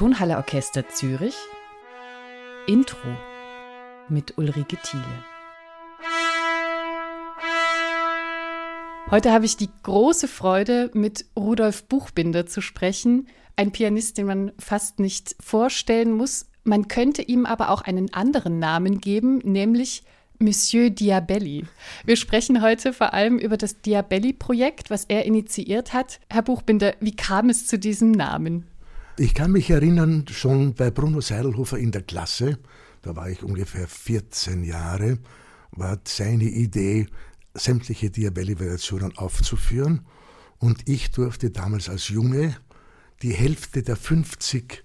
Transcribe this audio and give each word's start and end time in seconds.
Tonhalle 0.00 0.38
Orchester 0.38 0.88
Zürich 0.88 1.34
Intro 2.66 3.10
mit 4.08 4.38
Ulrike 4.38 4.78
Thiele. 4.78 5.04
Heute 9.10 9.30
habe 9.30 9.44
ich 9.44 9.58
die 9.58 9.68
große 9.82 10.26
Freude, 10.26 10.90
mit 10.94 11.26
Rudolf 11.36 11.84
Buchbinder 11.84 12.46
zu 12.46 12.62
sprechen, 12.62 13.28
ein 13.56 13.72
Pianist, 13.72 14.16
den 14.16 14.24
man 14.24 14.52
fast 14.58 15.00
nicht 15.00 15.36
vorstellen 15.38 16.12
muss. 16.12 16.46
Man 16.64 16.88
könnte 16.88 17.20
ihm 17.20 17.44
aber 17.44 17.68
auch 17.68 17.82
einen 17.82 18.14
anderen 18.14 18.58
Namen 18.58 19.02
geben, 19.02 19.40
nämlich 19.44 20.02
Monsieur 20.38 20.88
Diabelli. 20.88 21.66
Wir 22.06 22.16
sprechen 22.16 22.62
heute 22.62 22.94
vor 22.94 23.12
allem 23.12 23.38
über 23.38 23.58
das 23.58 23.82
Diabelli-Projekt, 23.82 24.88
was 24.88 25.04
er 25.04 25.26
initiiert 25.26 25.92
hat. 25.92 26.20
Herr 26.30 26.40
Buchbinder, 26.40 26.94
wie 27.00 27.14
kam 27.14 27.50
es 27.50 27.66
zu 27.66 27.78
diesem 27.78 28.12
Namen? 28.12 28.69
Ich 29.16 29.34
kann 29.34 29.52
mich 29.52 29.68
erinnern, 29.70 30.24
schon 30.30 30.74
bei 30.74 30.90
Bruno 30.90 31.20
Seidelhofer 31.20 31.78
in 31.78 31.90
der 31.90 32.02
Klasse, 32.02 32.58
da 33.02 33.16
war 33.16 33.28
ich 33.28 33.42
ungefähr 33.42 33.86
14 33.86 34.64
Jahre, 34.64 35.18
war 35.72 35.98
seine 36.04 36.44
Idee, 36.44 37.06
sämtliche 37.54 38.10
Diabelli-Variationen 38.10 39.16
aufzuführen. 39.18 40.06
Und 40.58 40.88
ich 40.88 41.10
durfte 41.10 41.50
damals 41.50 41.88
als 41.88 42.08
Junge 42.08 42.56
die 43.22 43.34
Hälfte 43.34 43.82
der 43.82 43.96
50 43.96 44.82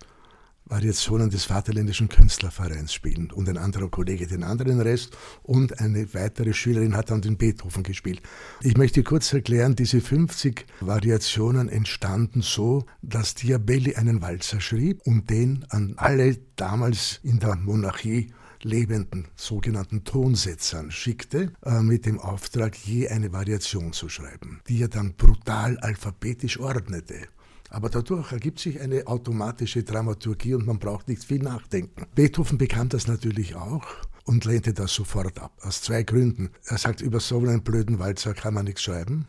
Variationen 0.65 1.29
des 1.29 1.45
Vaterländischen 1.45 2.09
Künstlervereins 2.09 2.91
spielen 2.91 3.31
und 3.31 3.47
ein 3.47 3.57
anderer 3.57 3.89
Kollege 3.89 4.25
den 4.25 4.43
anderen 4.43 4.81
Rest 4.81 5.15
und 5.43 5.79
eine 5.79 6.13
weitere 6.15 6.53
Schülerin 6.53 6.95
hat 6.95 7.11
dann 7.11 7.21
den 7.21 7.37
Beethoven 7.37 7.83
gespielt. 7.83 8.21
Ich 8.61 8.75
möchte 8.75 9.03
kurz 9.03 9.31
erklären, 9.31 9.75
diese 9.75 10.01
50 10.01 10.65
Variationen 10.81 11.69
entstanden 11.69 12.41
so, 12.41 12.85
dass 13.03 13.35
Diabelli 13.35 13.95
einen 13.95 14.21
Walzer 14.21 14.59
schrieb 14.59 15.01
und 15.05 15.29
den 15.29 15.65
an 15.69 15.93
alle 15.97 16.37
damals 16.55 17.19
in 17.21 17.39
der 17.39 17.55
Monarchie 17.55 18.33
lebenden 18.65 19.27
sogenannten 19.35 20.03
Tonsetzern 20.03 20.89
schickte, 20.89 21.51
äh, 21.63 21.81
mit 21.81 22.07
dem 22.07 22.19
Auftrag, 22.19 22.75
je 22.75 23.07
eine 23.07 23.31
Variation 23.31 23.93
zu 23.93 24.09
schreiben, 24.09 24.61
die 24.67 24.81
er 24.81 24.87
dann 24.87 25.13
brutal 25.13 25.77
alphabetisch 25.77 26.59
ordnete. 26.59 27.27
Aber 27.69 27.89
dadurch 27.89 28.31
ergibt 28.31 28.59
sich 28.59 28.79
eine 28.79 29.07
automatische 29.07 29.83
Dramaturgie 29.83 30.53
und 30.53 30.65
man 30.65 30.79
braucht 30.79 31.07
nicht 31.07 31.23
viel 31.23 31.41
nachdenken. 31.41 32.05
Beethoven 32.15 32.57
bekam 32.57 32.89
das 32.89 33.07
natürlich 33.07 33.55
auch 33.55 33.85
und 34.23 34.45
lehnte 34.45 34.73
das 34.73 34.93
sofort 34.93 35.39
ab. 35.39 35.57
Aus 35.61 35.81
zwei 35.81 36.03
Gründen. 36.03 36.51
Er 36.65 36.77
sagt, 36.77 37.01
über 37.01 37.19
so 37.19 37.39
einen 37.39 37.63
blöden 37.63 37.99
Walzer 37.99 38.33
kann 38.33 38.53
man 38.53 38.65
nichts 38.65 38.83
schreiben. 38.83 39.27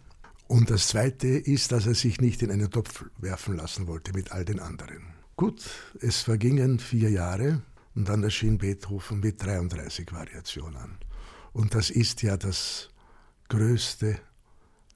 Und 0.49 0.71
das 0.71 0.89
Zweite 0.89 1.29
ist, 1.29 1.73
dass 1.73 1.87
er 1.87 1.95
sich 1.95 2.21
nicht 2.21 2.43
in 2.43 2.51
einen 2.51 2.71
Topf 2.71 3.05
werfen 3.19 3.57
lassen 3.57 3.89
wollte 3.89 4.13
mit 4.13 4.33
all 4.33 4.45
den 4.45 4.61
anderen. 4.61 5.03
Gut, 5.35 5.69
es 6.01 6.23
vergingen 6.23 6.79
vier 6.79 7.11
Jahre 7.11 7.63
und 7.95 8.09
dann 8.09 8.23
erschien 8.23 8.59
Beethoven 8.59 9.21
mit 9.21 9.43
33 9.43 10.13
Variationen. 10.13 10.99
Und 11.53 11.75
das 11.75 11.91
ist 11.91 12.23
ja 12.23 12.37
das 12.37 12.91
größte, 13.49 14.19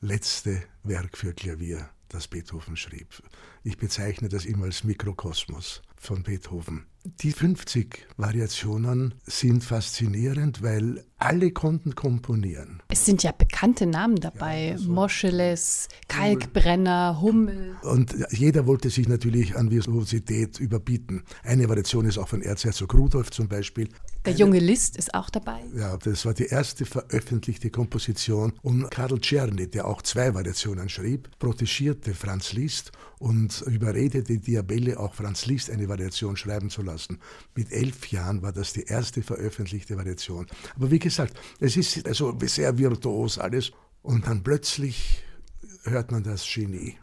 letzte 0.00 0.62
Werk 0.84 1.18
für 1.18 1.34
Klavier 1.34 1.88
das 2.10 2.28
Beethoven 2.28 2.76
schrieb. 2.76 3.22
Ich 3.62 3.78
bezeichne 3.78 4.28
das 4.28 4.44
immer 4.44 4.66
als 4.66 4.84
Mikrokosmos 4.84 5.82
von 5.96 6.22
Beethoven. 6.22 6.86
Die 7.04 7.32
50 7.32 8.06
Variationen 8.16 9.14
sind 9.24 9.64
faszinierend, 9.64 10.62
weil 10.62 11.04
alle 11.20 11.50
konnten 11.50 11.94
komponieren. 11.94 12.82
Es 12.88 13.04
sind 13.04 13.22
ja 13.22 13.32
bekannte 13.32 13.86
Namen 13.86 14.16
dabei. 14.16 14.68
Ja, 14.68 14.72
also 14.72 14.90
Moscheles, 14.90 15.88
Kalkbrenner, 16.08 17.20
Hummel. 17.20 17.76
Und 17.82 18.14
jeder 18.30 18.66
wollte 18.66 18.90
sich 18.90 19.06
natürlich 19.06 19.56
an 19.56 19.70
Virtuosität 19.70 20.58
überbieten. 20.58 21.22
Eine 21.44 21.68
Variation 21.68 22.06
ist 22.06 22.18
auch 22.18 22.28
von 22.28 22.42
Erzherzog 22.42 22.94
Rudolf 22.94 23.30
zum 23.30 23.48
Beispiel. 23.48 23.88
Der 24.24 24.34
junge 24.34 24.58
Liszt 24.58 24.96
ist 24.96 25.14
auch 25.14 25.30
dabei. 25.30 25.60
Ja, 25.74 25.96
das 25.96 26.26
war 26.26 26.34
die 26.34 26.46
erste 26.46 26.84
veröffentlichte 26.84 27.70
Komposition. 27.70 28.52
Und 28.62 28.90
Karl 28.90 29.18
Czerny, 29.18 29.70
der 29.70 29.86
auch 29.86 30.02
zwei 30.02 30.34
Variationen 30.34 30.88
schrieb, 30.88 31.30
protegierte 31.38 32.14
Franz 32.14 32.52
Liszt 32.52 32.92
und 33.18 33.62
überredete 33.66 34.38
Diabelle, 34.38 34.98
auch 34.98 35.14
Franz 35.14 35.46
Liszt 35.46 35.70
eine 35.70 35.88
Variation 35.88 36.36
schreiben 36.36 36.70
zu 36.70 36.82
lassen. 36.82 37.18
Mit 37.54 37.72
elf 37.72 38.08
Jahren 38.08 38.42
war 38.42 38.52
das 38.52 38.72
die 38.72 38.84
erste 38.84 39.22
veröffentlichte 39.22 39.96
Variation. 39.96 40.46
Aber 40.76 40.90
wie 40.90 40.98
gesagt, 40.98 41.09
es 41.60 41.76
ist 41.76 42.06
also 42.06 42.36
sehr 42.42 42.76
virtuos 42.78 43.38
alles. 43.38 43.72
Und 44.02 44.26
dann 44.26 44.42
plötzlich 44.42 45.22
hört 45.84 46.10
man 46.10 46.22
das 46.22 46.46
Genie. 46.46 46.98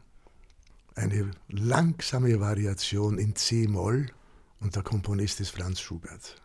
Eine 0.95 1.31
langsame 1.50 2.40
Variation 2.40 3.19
in 3.19 3.35
C-Moll 3.35 4.07
und 4.59 4.75
der 4.75 4.84
Komponist 4.84 5.40
ist 5.40 5.51
Franz 5.51 5.79
Schubert. 5.79 6.41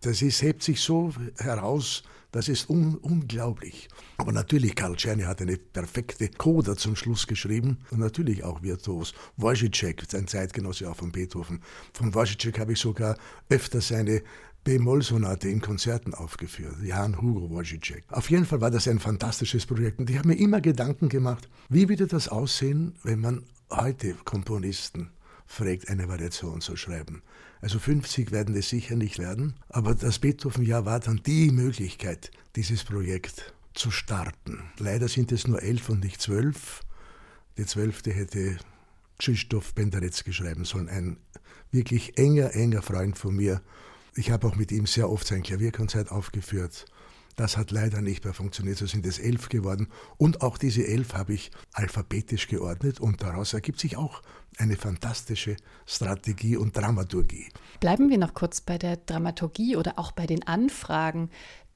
Das 0.00 0.20
ist, 0.20 0.42
hebt 0.42 0.62
sich 0.62 0.80
so 0.80 1.14
heraus, 1.38 2.02
das 2.30 2.48
ist 2.48 2.68
un 2.68 2.96
unglaublich. 2.96 3.88
Aber 4.18 4.32
natürlich, 4.32 4.74
Karl 4.74 4.96
Czerny 4.96 5.22
hat 5.22 5.40
eine 5.40 5.56
perfekte 5.56 6.28
Coda 6.28 6.76
zum 6.76 6.96
Schluss 6.96 7.26
geschrieben 7.26 7.78
und 7.90 8.00
natürlich 8.00 8.42
auch 8.42 8.60
virtuos. 8.60 9.14
Wojciech, 9.36 10.02
sein 10.08 10.26
Zeitgenosse 10.26 10.90
auch 10.90 10.96
von 10.96 11.12
Beethoven. 11.12 11.62
Von 11.92 12.12
Wojciech 12.12 12.58
habe 12.58 12.72
ich 12.72 12.80
sogar 12.80 13.16
öfter 13.48 13.80
seine 13.80 14.22
B-Moll-Sonate 14.64 15.48
in 15.48 15.60
Konzerten 15.60 16.14
aufgeführt. 16.14 16.76
Jan 16.82 17.20
Hugo 17.20 17.50
Wojciech. 17.50 18.02
Auf 18.08 18.30
jeden 18.30 18.46
Fall 18.46 18.60
war 18.60 18.70
das 18.70 18.88
ein 18.88 18.98
fantastisches 18.98 19.66
Projekt 19.66 19.98
und 19.98 20.10
ich 20.10 20.18
habe 20.18 20.28
mir 20.28 20.38
immer 20.38 20.60
Gedanken 20.60 21.08
gemacht, 21.08 21.48
wie 21.68 21.88
würde 21.88 22.06
das 22.06 22.28
aussehen, 22.28 22.94
wenn 23.02 23.20
man 23.20 23.44
heute 23.70 24.14
Komponisten 24.24 25.10
fragt, 25.46 25.88
eine 25.88 26.08
Variation 26.08 26.60
zu 26.60 26.76
schreiben. 26.76 27.22
Also 27.60 27.78
50 27.78 28.32
werden 28.32 28.54
es 28.56 28.70
sicher 28.70 28.96
nicht 28.96 29.18
werden, 29.18 29.54
aber 29.68 29.94
das 29.94 30.18
Beethoven-Jahr 30.18 30.84
war 30.84 31.00
dann 31.00 31.22
die 31.24 31.50
Möglichkeit, 31.50 32.30
dieses 32.56 32.84
Projekt 32.84 33.54
zu 33.74 33.90
starten. 33.90 34.62
Leider 34.78 35.08
sind 35.08 35.32
es 35.32 35.46
nur 35.46 35.62
elf 35.62 35.88
und 35.88 36.02
nicht 36.02 36.20
zwölf. 36.20 36.80
Die 37.58 37.66
zwölfte 37.66 38.12
hätte 38.12 38.56
Krzysztof 39.18 39.74
Penderecki 39.74 40.32
schreiben 40.32 40.64
sollen, 40.64 40.88
ein 40.88 41.18
wirklich 41.70 42.18
enger, 42.18 42.54
enger 42.54 42.82
Freund 42.82 43.18
von 43.18 43.36
mir. 43.36 43.60
Ich 44.16 44.30
habe 44.30 44.46
auch 44.46 44.56
mit 44.56 44.70
ihm 44.70 44.86
sehr 44.86 45.10
oft 45.10 45.26
sein 45.26 45.42
Klavierkonzert 45.42 46.12
aufgeführt. 46.12 46.86
Das 47.36 47.56
hat 47.56 47.72
leider 47.72 48.00
nicht 48.00 48.24
mehr 48.24 48.32
funktioniert, 48.32 48.78
so 48.78 48.86
sind 48.86 49.04
es 49.06 49.18
elf 49.18 49.48
geworden. 49.48 49.88
Und 50.16 50.42
auch 50.42 50.56
diese 50.56 50.86
elf 50.86 51.14
habe 51.14 51.34
ich 51.34 51.50
alphabetisch 51.72 52.46
geordnet 52.46 53.00
und 53.00 53.22
daraus 53.22 53.54
ergibt 53.54 53.80
sich 53.80 53.96
auch 53.96 54.22
eine 54.56 54.76
fantastische 54.76 55.56
Strategie 55.84 56.56
und 56.56 56.76
Dramaturgie. 56.76 57.48
Bleiben 57.80 58.08
wir 58.08 58.18
noch 58.18 58.34
kurz 58.34 58.60
bei 58.60 58.78
der 58.78 58.98
Dramaturgie 58.98 59.76
oder 59.76 59.98
auch 59.98 60.12
bei 60.12 60.26
den 60.26 60.46
Anfragen. 60.46 61.30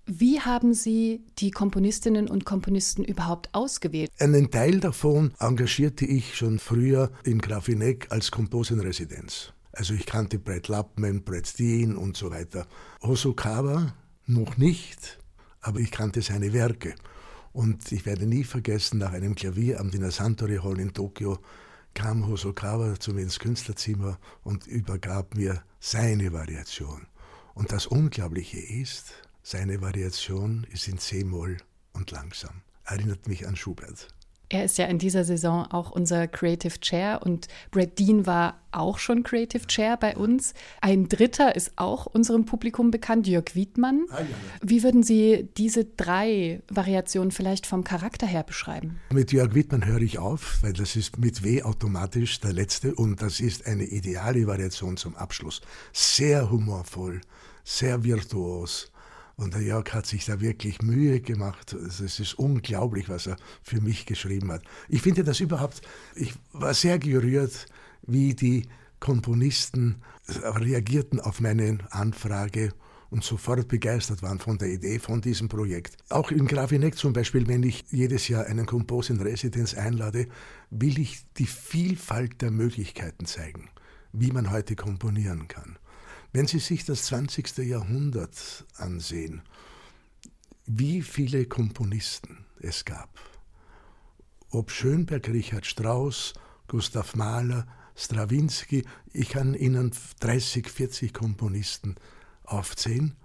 Wie 0.07 0.41
haben 0.41 0.73
Sie 0.75 1.23
die 1.39 1.51
Komponistinnen 1.51 2.29
und 2.29 2.45
Komponisten 2.45 3.05
überhaupt 3.05 3.51
ausgewählt? 3.53 4.11
Einen 4.21 4.51
Teil 4.51 4.81
davon 4.81 5.35
engagierte 5.39 6.07
ich 6.07 6.37
schon 6.37 6.59
früher 6.61 7.11
in 7.25 7.41
Grafineck 7.41 8.07
als 8.11 8.31
Komposenresidenz. 8.31 9.53
Also 9.79 9.95
ich 9.95 10.07
kannte 10.07 10.41
Brett 10.41 10.67
Lappman, 10.67 11.23
Brett 11.23 11.57
Dean 11.57 11.97
und 11.97 12.17
so 12.17 12.33
weiter. 12.33 12.67
Hosokawa 13.01 13.95
noch 14.27 14.57
nicht, 14.57 15.21
aber 15.61 15.79
ich 15.79 15.93
kannte 15.93 16.21
seine 16.21 16.53
Werke. 16.53 16.97
Und 17.53 17.93
ich 17.93 18.05
werde 18.05 18.27
nie 18.27 18.43
vergessen, 18.43 18.99
nach 18.99 19.13
einem 19.13 19.37
Klavieramt 19.37 19.95
in 19.95 20.01
der 20.01 20.11
Santori 20.11 20.57
Hall 20.57 20.81
in 20.81 20.93
Tokio 20.93 21.39
kam 21.95 22.27
Hosokawa 22.27 22.99
zu 22.99 23.15
mir 23.15 23.23
ins 23.23 23.39
Künstlerzimmer 23.39 24.19
und 24.43 24.67
übergab 24.67 25.37
mir 25.37 25.63
seine 25.79 26.33
Variation. 26.33 27.07
Und 27.55 27.71
das 27.71 27.87
Unglaubliche 27.87 28.59
ist, 28.59 29.13
seine 29.45 29.81
Variation 29.81 30.67
ist 30.73 30.89
in 30.89 30.99
C-Moll 30.99 31.57
und 31.93 32.11
langsam. 32.11 32.63
Erinnert 32.85 33.29
mich 33.29 33.47
an 33.47 33.55
Schubert. 33.55 34.09
Er 34.51 34.65
ist 34.65 34.79
ja 34.79 34.87
in 34.87 34.99
dieser 34.99 35.25
Saison 35.25 35.67
auch 35.71 35.91
unser 35.91 36.27
Creative 36.27 36.81
Chair 36.81 37.21
und 37.23 37.49
Brad 37.71 37.99
Dean 37.99 38.25
war 38.25 38.59
auch 38.73 38.99
schon 38.99 39.23
Creative 39.23 39.67
Chair 39.67 39.99
bei 39.99 40.17
uns. 40.17 40.55
Ein 40.81 41.09
dritter 41.09 41.55
ist 41.55 41.73
auch 41.77 42.07
unserem 42.07 42.47
Publikum 42.47 42.91
bekannt, 42.91 43.27
Jörg 43.27 43.55
Wiedmann. 43.55 44.07
Ah, 44.11 44.21
ja, 44.21 44.27
ja. 44.27 44.29
Wie 44.63 44.83
würden 44.83 45.03
Sie 45.03 45.49
diese 45.59 45.85
drei 45.85 46.63
Variationen 46.71 47.31
vielleicht 47.31 47.67
vom 47.67 47.85
Charakter 47.85 48.27
her 48.27 48.43
beschreiben? 48.43 49.01
Mit 49.13 49.33
Jörg 49.33 49.55
Wiedmann 49.55 49.85
höre 49.85 50.01
ich 50.01 50.19
auf, 50.19 50.63
weil 50.63 50.73
das 50.73 50.97
ist 50.97 51.19
mit 51.19 51.45
W 51.45 51.63
automatisch 51.63 52.41
der 52.41 52.55
letzte 52.55 52.95
und 52.95 53.21
das 53.21 53.41
ist 53.41 53.67
eine 53.67 53.85
ideale 53.85 54.47
Variation 54.47 54.97
zum 54.97 55.15
Abschluss. 55.15 55.61
Sehr 55.93 56.51
humorvoll, 56.51 57.21
sehr 57.65 58.03
virtuos 58.03 58.91
und 59.39 59.55
der 59.55 59.63
Jörg 59.63 59.95
hat 59.95 60.05
sich 60.05 60.27
da 60.27 60.41
wirklich 60.41 60.83
Mühe 60.83 61.21
gemacht. 61.21 61.73
Es 61.73 62.01
ist 62.01 62.35
unglaublich, 62.35 63.09
was 63.09 63.29
er 63.29 63.37
für 63.63 63.81
mich 63.81 64.05
geschrieben 64.05 64.51
hat. 64.51 64.63
Ich 64.89 65.01
finde 65.01 65.23
das 65.23 65.39
überhaupt, 65.39 65.81
ich 66.17 66.35
war 66.53 66.75
sehr 66.75 66.99
gerührt, 66.99 67.67
wie 68.03 68.35
die 68.35 68.67
Komponisten 68.99 70.03
reagierten 70.27 71.21
auf 71.21 71.41
meine 71.41 71.79
Anfrage 71.91 72.73
und 73.11 73.23
sofort 73.23 73.69
begeistert 73.69 74.23
waren 74.23 74.41
von 74.41 74.59
der 74.59 74.69
Idee 74.69 74.99
von 74.99 75.21
diesem 75.21 75.49
Projekt. 75.49 75.97
Auch 76.11 76.33
in 76.33 76.49
Grafineck 76.49 76.97
zum 76.97 77.13
Beispiel, 77.13 77.47
wenn 77.47 77.63
ich 77.63 77.85
jedes 77.91 78.27
Jahr 78.27 78.45
einen 78.47 78.67
Kompos 78.67 79.09
in 79.09 79.21
Residenz 79.21 79.73
einlade, 79.75 80.27
will 80.71 80.99
ich 80.99 81.21
die 81.39 81.47
Vielfalt 81.47 82.43
der 82.43 82.51
Möglichkeiten 82.51 83.25
zeigen. 83.25 83.71
wie 84.13 84.33
man 84.33 84.51
heute 84.51 84.77
komponieren 84.77 85.49
kann. 85.49 85.79
Wenn 86.33 86.47
Sie 86.47 86.59
sich 86.59 86.85
das 86.85 87.05
20. 87.07 87.59
Jahrhundert 87.59 88.67
ansehen, 88.77 89.43
wie 90.67 91.03
viele 91.03 91.47
Komponisten 91.47 92.45
es 92.61 92.85
gab, 92.85 93.19
ob 94.51 94.71
Schönberg, 94.71 95.29
Richard 95.29 95.65
Strauss, 95.65 96.35
Gustav 96.67 97.15
Mahler, 97.15 97.67
Strawinski, 97.95 98.85
ich 99.13 99.31
kann 99.31 99.55
Ihnen 99.55 99.93
30, 100.21 100.69
40 100.69 101.15
Komponisten 101.15 101.97
aufzählen 102.45 103.17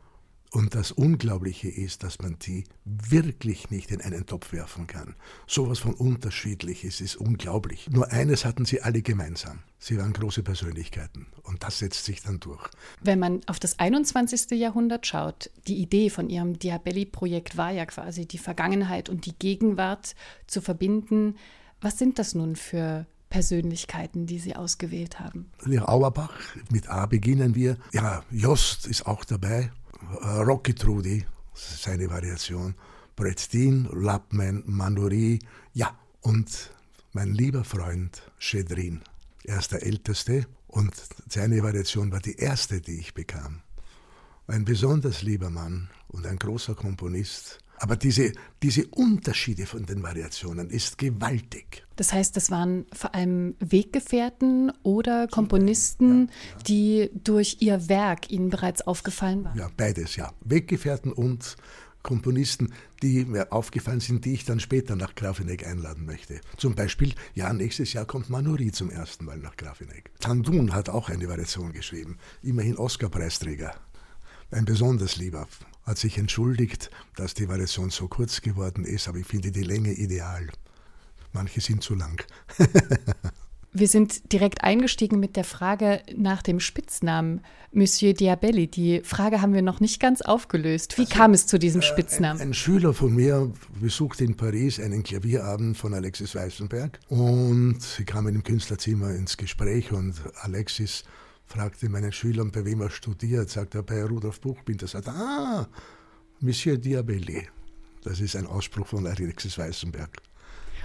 und 0.54 0.76
das 0.76 0.92
Unglaubliche 0.92 1.68
ist, 1.68 2.04
dass 2.04 2.20
man 2.20 2.38
die 2.38 2.66
wirklich 2.86 3.72
nicht 3.72 3.90
in 3.90 4.02
einen 4.02 4.28
Topf 4.28 4.54
werfen 4.54 4.86
kann. 4.86 5.16
Sowas 5.48 5.80
von 5.80 5.96
unterschiedlich 5.96 6.84
ist, 6.84 7.02
ist 7.02 7.16
unglaublich. 7.16 7.90
Nur 7.90 8.12
eines 8.12 8.46
hatten 8.46 8.64
sie 8.64 8.82
alle 8.82 9.02
gemeinsam. 9.02 9.64
Sie 9.80 9.98
waren 9.98 10.14
große 10.14 10.44
Persönlichkeiten 10.44 11.26
und 11.42 11.64
das 11.64 11.80
setzt 11.80 12.06
sich 12.06 12.22
dann 12.22 12.40
durch. 12.40 12.70
Wenn 13.02 13.18
man 13.18 13.42
auf 13.48 13.60
das 13.60 13.80
21. 13.80 14.52
Jahrhundert 14.52 15.08
schaut, 15.08 15.50
die 15.68 15.78
Idee 15.78 16.12
von 16.12 16.30
ihrem 16.30 16.60
Diabelli-Projekt 16.60 17.58
war 17.58 17.72
ja 17.72 17.88
quasi 17.88 18.28
die 18.28 18.38
Vergangenheit 18.38 19.10
und 19.10 19.26
die 19.26 19.34
Gegenwart 19.34 20.16
zu 20.46 20.62
verbinden. 20.62 21.36
Was 21.82 21.98
sind 21.98 22.20
das 22.20 22.36
nun 22.36 22.56
für 22.56 23.08
Persönlichkeiten, 23.30 24.28
die 24.28 24.38
Sie 24.38 24.56
ausgewählt 24.56 25.20
haben? 25.20 25.50
Ja, 25.68 25.88
Auerbach, 25.88 26.40
mit 26.70 26.90
A 26.90 27.08
beginnen 27.08 27.56
wir. 27.56 27.78
Ja, 27.92 28.24
Jost 28.30 28.86
ist 28.86 29.08
auch 29.08 29.26
dabei. 29.26 29.72
Rocky 30.22 30.74
Trudy, 30.74 31.26
seine 31.54 32.10
Variation, 32.10 32.76
Dean, 33.52 33.88
Lapman, 33.94 34.64
Manuri, 34.66 35.40
ja, 35.74 35.98
und 36.22 36.72
mein 37.14 37.34
lieber 37.34 37.64
Freund 37.64 38.24
Schedrin. 38.38 39.02
Er 39.44 39.60
ist 39.60 39.72
der 39.72 39.84
Älteste 39.84 40.48
und 40.68 40.94
seine 41.30 41.62
Variation 41.62 42.12
war 42.12 42.20
die 42.20 42.36
erste, 42.36 42.82
die 42.82 43.00
ich 43.00 43.14
bekam. 43.14 43.62
Ein 44.48 44.66
besonders 44.66 45.22
lieber 45.22 45.50
Mann 45.50 45.90
und 46.08 46.26
ein 46.26 46.38
großer 46.38 46.76
Komponist, 46.76 47.60
aber 47.78 47.96
diese, 47.96 48.32
diese 48.62 48.88
Unterschiede 48.88 49.66
von 49.66 49.86
den 49.86 50.02
Variationen 50.04 50.70
ist 50.70 50.98
gewaltig. 50.98 51.83
Das 51.96 52.14
heißt, 52.14 52.36
das 52.36 52.52
waren 52.52 52.86
vor 52.94 53.14
allem 53.14 53.56
Weggefährten 53.60 54.72
oder 54.84 55.28
Komponisten, 55.28 56.28
ja, 56.28 56.34
ja. 56.34 56.64
die 56.68 57.10
durch 57.24 57.58
ihr 57.60 57.88
Werk 57.90 58.32
Ihnen 58.32 58.50
bereits 58.50 58.82
aufgefallen 58.82 59.44
waren? 59.44 59.58
Ja, 59.58 59.70
beides, 59.76 60.16
ja. 60.16 60.32
Weggefährten 60.44 61.12
und 61.12 61.56
Komponisten, 62.04 62.74
die 63.02 63.24
mir 63.24 63.54
aufgefallen 63.54 64.02
sind, 64.02 64.26
die 64.26 64.34
ich 64.34 64.44
dann 64.44 64.60
später 64.60 64.96
nach 64.96 65.16
Grafeneck 65.16 65.66
einladen 65.66 66.06
möchte. 66.06 66.42
Zum 66.58 66.76
Beispiel, 66.76 67.16
ja, 67.34 67.52
nächstes 67.54 67.94
Jahr 67.94 68.06
kommt 68.06 68.30
Manuri 68.30 68.72
zum 68.72 68.92
ersten 68.92 69.24
Mal 69.26 69.38
nach 69.38 69.56
Grafeneck. 69.56 70.12
Tandun 70.20 70.74
hat 70.74 70.90
auch 70.90 71.10
eine 71.10 71.30
Variation 71.30 71.72
geschrieben, 71.72 72.18
immerhin 72.42 72.78
Oscar-Preisträger. 72.78 73.74
Ein 74.52 74.66
besonders 74.66 75.16
lieber 75.16 75.48
hat 75.84 75.98
sich 75.98 76.18
entschuldigt, 76.18 76.92
dass 77.16 77.34
die 77.34 77.48
Variation 77.48 77.90
so 77.90 78.08
kurz 78.08 78.42
geworden 78.42 78.84
ist, 78.84 79.08
aber 79.08 79.18
ich 79.18 79.26
finde 79.26 79.52
die 79.52 79.64
Länge 79.64 79.94
ideal. 79.94 80.50
Manche 81.34 81.62
sind 81.62 81.84
zu 81.84 81.96
lang. 81.96 82.24
Wir 83.76 83.88
sind 83.88 84.32
direkt 84.32 84.64
eingestiegen 84.64 85.20
mit 85.20 85.36
der 85.36 85.44
Frage 85.44 86.04
nach 86.16 86.44
dem 86.44 86.60
Spitznamen 86.60 87.42
Monsieur 87.72 88.14
Diabelli. 88.14 88.68
Die 88.68 89.02
Frage 89.04 89.42
haben 89.42 89.56
wir 89.56 89.64
noch 89.64 89.80
nicht 89.80 90.00
ganz 90.00 90.22
aufgelöst. 90.22 90.96
Wie 91.00 91.06
also, 91.06 91.14
kam 91.16 91.34
es 91.34 91.48
zu 91.48 91.58
diesem 91.58 91.82
äh, 91.82 91.84
Spitznamen? 91.84 92.40
Ein, 92.40 92.50
ein, 92.50 92.54
Schüler 92.54 92.94
von 92.94 93.16
mir 93.16 93.52
besuchte 93.82 94.26
in 94.26 94.38
Paris 94.38 94.80
einen 94.80 95.02
Klavierabend 95.02 95.76
von 95.76 95.96
Alexis 95.96 96.36
Weißenberg 96.36 97.00
und 97.10 97.82
sie 97.82 98.06
kamen 98.06 98.36
im 98.36 98.44
Künstlerzimmer 98.44 99.16
ins 99.16 99.38
Gespräch 99.38 99.92
und 99.92 100.22
Alexis 100.42 101.04
fragte 101.48 101.90
meinen 101.90 102.12
Schülern, 102.12 102.52
bei 102.52 102.64
wem 102.66 102.82
er 102.82 102.92
studiert, 102.92 103.50
sagt 103.50 103.74
er 103.74 103.82
bei 103.82 104.04
Rudolf 104.04 104.40
Buchbinder, 104.40 104.86
sagt 104.86 105.08
er, 105.08 105.16
ah, 105.16 105.68
Monsieur 106.42 106.78
Diabelli. 106.78 107.48
Das 108.04 108.20
ist 108.20 108.36
ein 108.36 108.46
Ausspruch 108.46 108.86
von 108.86 109.08
Alexis 109.08 109.58
Weißenberg. 109.58 110.22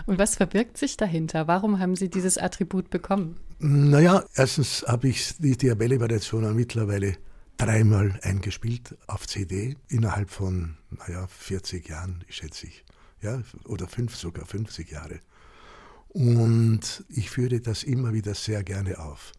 Und 0.07 0.19
was 0.19 0.37
verbirgt 0.37 0.77
sich 0.77 0.97
dahinter? 0.97 1.47
Warum 1.47 1.79
haben 1.79 1.97
Sie 1.97 2.09
dieses 2.09 2.39
Attribut 2.39 2.91
bekommen? 2.91 3.39
Naja, 3.59 4.25
erstens 4.35 4.85
habe 4.87 5.09
ich 5.09 5.35
die 5.39 5.57
Diabelli-Variationen 5.57 6.55
mittlerweile 6.55 7.17
dreimal 7.57 8.19
eingespielt 8.23 8.97
auf 9.07 9.27
CD 9.27 9.77
innerhalb 9.89 10.31
von, 10.31 10.77
naja, 10.91 11.27
40 11.27 11.89
Jahren, 11.89 12.25
schätze 12.29 12.67
ich. 12.67 12.85
Ja, 13.21 13.43
oder 13.65 13.89
fünf, 13.89 14.15
sogar 14.15 14.47
50 14.47 14.91
Jahre. 14.91 15.19
Und 16.09 17.05
ich 17.09 17.31
führe 17.31 17.61
das 17.61 17.83
immer 17.83 18.13
wieder 18.13 18.35
sehr 18.35 18.63
gerne 18.63 18.99
auf 18.99 19.33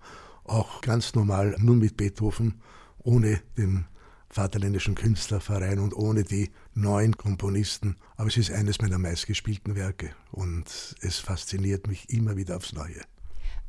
auch 0.49 0.81
ganz 0.81 1.13
normal 1.15 1.55
nur 1.59 1.75
mit 1.75 1.97
Beethoven, 1.97 2.55
ohne 2.99 3.41
den 3.57 3.85
Vaterländischen 4.29 4.95
Künstlerverein 4.95 5.79
und 5.79 5.93
ohne 5.93 6.23
die 6.23 6.51
neuen 6.79 7.17
Komponisten. 7.17 7.97
Aber 8.15 8.27
es 8.27 8.37
ist 8.37 8.51
eines 8.51 8.81
meiner 8.81 8.97
meistgespielten 8.97 9.75
Werke 9.75 10.11
und 10.31 10.95
es 11.01 11.19
fasziniert 11.19 11.87
mich 11.87 12.09
immer 12.09 12.37
wieder 12.37 12.57
aufs 12.57 12.73
Neue. 12.73 13.01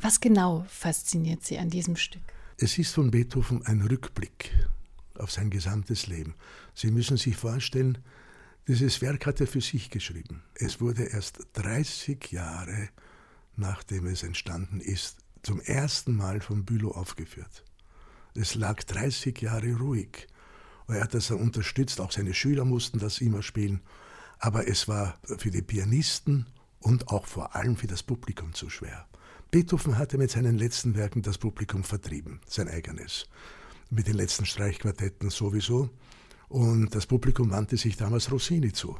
Was 0.00 0.20
genau 0.20 0.64
fasziniert 0.68 1.44
Sie 1.44 1.58
an 1.58 1.70
diesem 1.70 1.96
Stück? 1.96 2.22
Es 2.56 2.78
ist 2.78 2.94
von 2.94 3.10
Beethoven 3.10 3.64
ein 3.66 3.82
Rückblick 3.82 4.52
auf 5.18 5.30
sein 5.30 5.50
gesamtes 5.50 6.06
Leben. 6.06 6.34
Sie 6.74 6.90
müssen 6.90 7.16
sich 7.16 7.36
vorstellen, 7.36 7.98
dieses 8.68 9.02
Werk 9.02 9.26
hat 9.26 9.40
er 9.40 9.46
für 9.46 9.60
sich 9.60 9.90
geschrieben. 9.90 10.42
Es 10.54 10.80
wurde 10.80 11.04
erst 11.04 11.40
30 11.54 12.32
Jahre 12.32 12.88
nachdem 13.60 14.06
es 14.06 14.22
entstanden 14.22 14.80
ist, 14.80 15.18
zum 15.42 15.60
ersten 15.60 16.16
Mal 16.16 16.40
von 16.40 16.64
Bülow 16.64 16.90
aufgeführt. 16.90 17.64
Es 18.34 18.54
lag 18.54 18.82
30 18.82 19.40
Jahre 19.40 19.74
ruhig. 19.74 20.26
Er 20.90 21.02
hat 21.02 21.14
das 21.14 21.30
unterstützt, 21.30 22.00
auch 22.00 22.12
seine 22.12 22.34
Schüler 22.34 22.64
mussten 22.64 22.98
das 22.98 23.20
immer 23.20 23.42
spielen. 23.42 23.80
Aber 24.38 24.68
es 24.68 24.88
war 24.88 25.18
für 25.38 25.50
die 25.50 25.62
Pianisten 25.62 26.46
und 26.80 27.08
auch 27.08 27.26
vor 27.26 27.54
allem 27.54 27.76
für 27.76 27.86
das 27.86 28.02
Publikum 28.02 28.54
zu 28.54 28.70
schwer. 28.70 29.06
Beethoven 29.50 29.98
hatte 29.98 30.16
mit 30.16 30.30
seinen 30.30 30.56
letzten 30.56 30.94
Werken 30.94 31.22
das 31.22 31.38
Publikum 31.38 31.84
vertrieben, 31.84 32.40
sein 32.46 32.68
eigenes. 32.68 33.26
Mit 33.90 34.06
den 34.06 34.14
letzten 34.14 34.46
Streichquartetten 34.46 35.30
sowieso. 35.30 35.90
Und 36.48 36.94
das 36.94 37.06
Publikum 37.06 37.50
wandte 37.50 37.76
sich 37.76 37.96
damals 37.96 38.30
Rossini 38.30 38.72
zu 38.72 38.96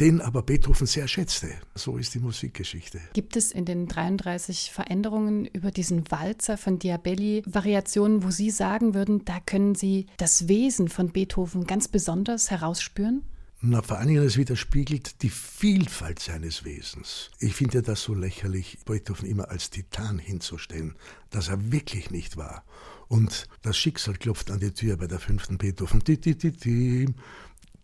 den 0.00 0.20
aber 0.20 0.42
Beethoven 0.42 0.86
sehr 0.86 1.06
schätzte. 1.08 1.50
So 1.74 1.96
ist 1.96 2.14
die 2.14 2.18
Musikgeschichte. 2.18 3.00
Gibt 3.12 3.36
es 3.36 3.52
in 3.52 3.64
den 3.64 3.86
33 3.86 4.72
Veränderungen 4.72 5.46
über 5.46 5.70
diesen 5.70 6.10
Walzer 6.10 6.56
von 6.58 6.78
Diabelli 6.78 7.42
Variationen, 7.46 8.24
wo 8.24 8.30
Sie 8.30 8.50
sagen 8.50 8.94
würden, 8.94 9.24
da 9.24 9.38
können 9.40 9.74
Sie 9.74 10.06
das 10.16 10.48
Wesen 10.48 10.88
von 10.88 11.10
Beethoven 11.10 11.66
ganz 11.66 11.88
besonders 11.88 12.50
herausspüren? 12.50 13.22
Na, 13.66 13.80
vor 13.80 13.96
allen 13.96 14.08
Dingen, 14.08 14.22
es 14.22 14.36
widerspiegelt 14.36 15.22
die 15.22 15.30
Vielfalt 15.30 16.18
seines 16.18 16.64
Wesens. 16.64 17.30
Ich 17.38 17.54
finde 17.54 17.80
das 17.80 18.02
so 18.02 18.12
lächerlich, 18.12 18.78
Beethoven 18.84 19.26
immer 19.26 19.48
als 19.48 19.70
Titan 19.70 20.18
hinzustellen, 20.18 20.96
dass 21.30 21.48
er 21.48 21.72
wirklich 21.72 22.10
nicht 22.10 22.36
war. 22.36 22.64
Und 23.08 23.46
das 23.62 23.78
Schicksal 23.78 24.16
klopft 24.16 24.50
an 24.50 24.60
die 24.60 24.72
Tür 24.72 24.98
bei 24.98 25.06
der 25.06 25.18
fünften 25.18 25.56
Beethoven. 25.56 26.02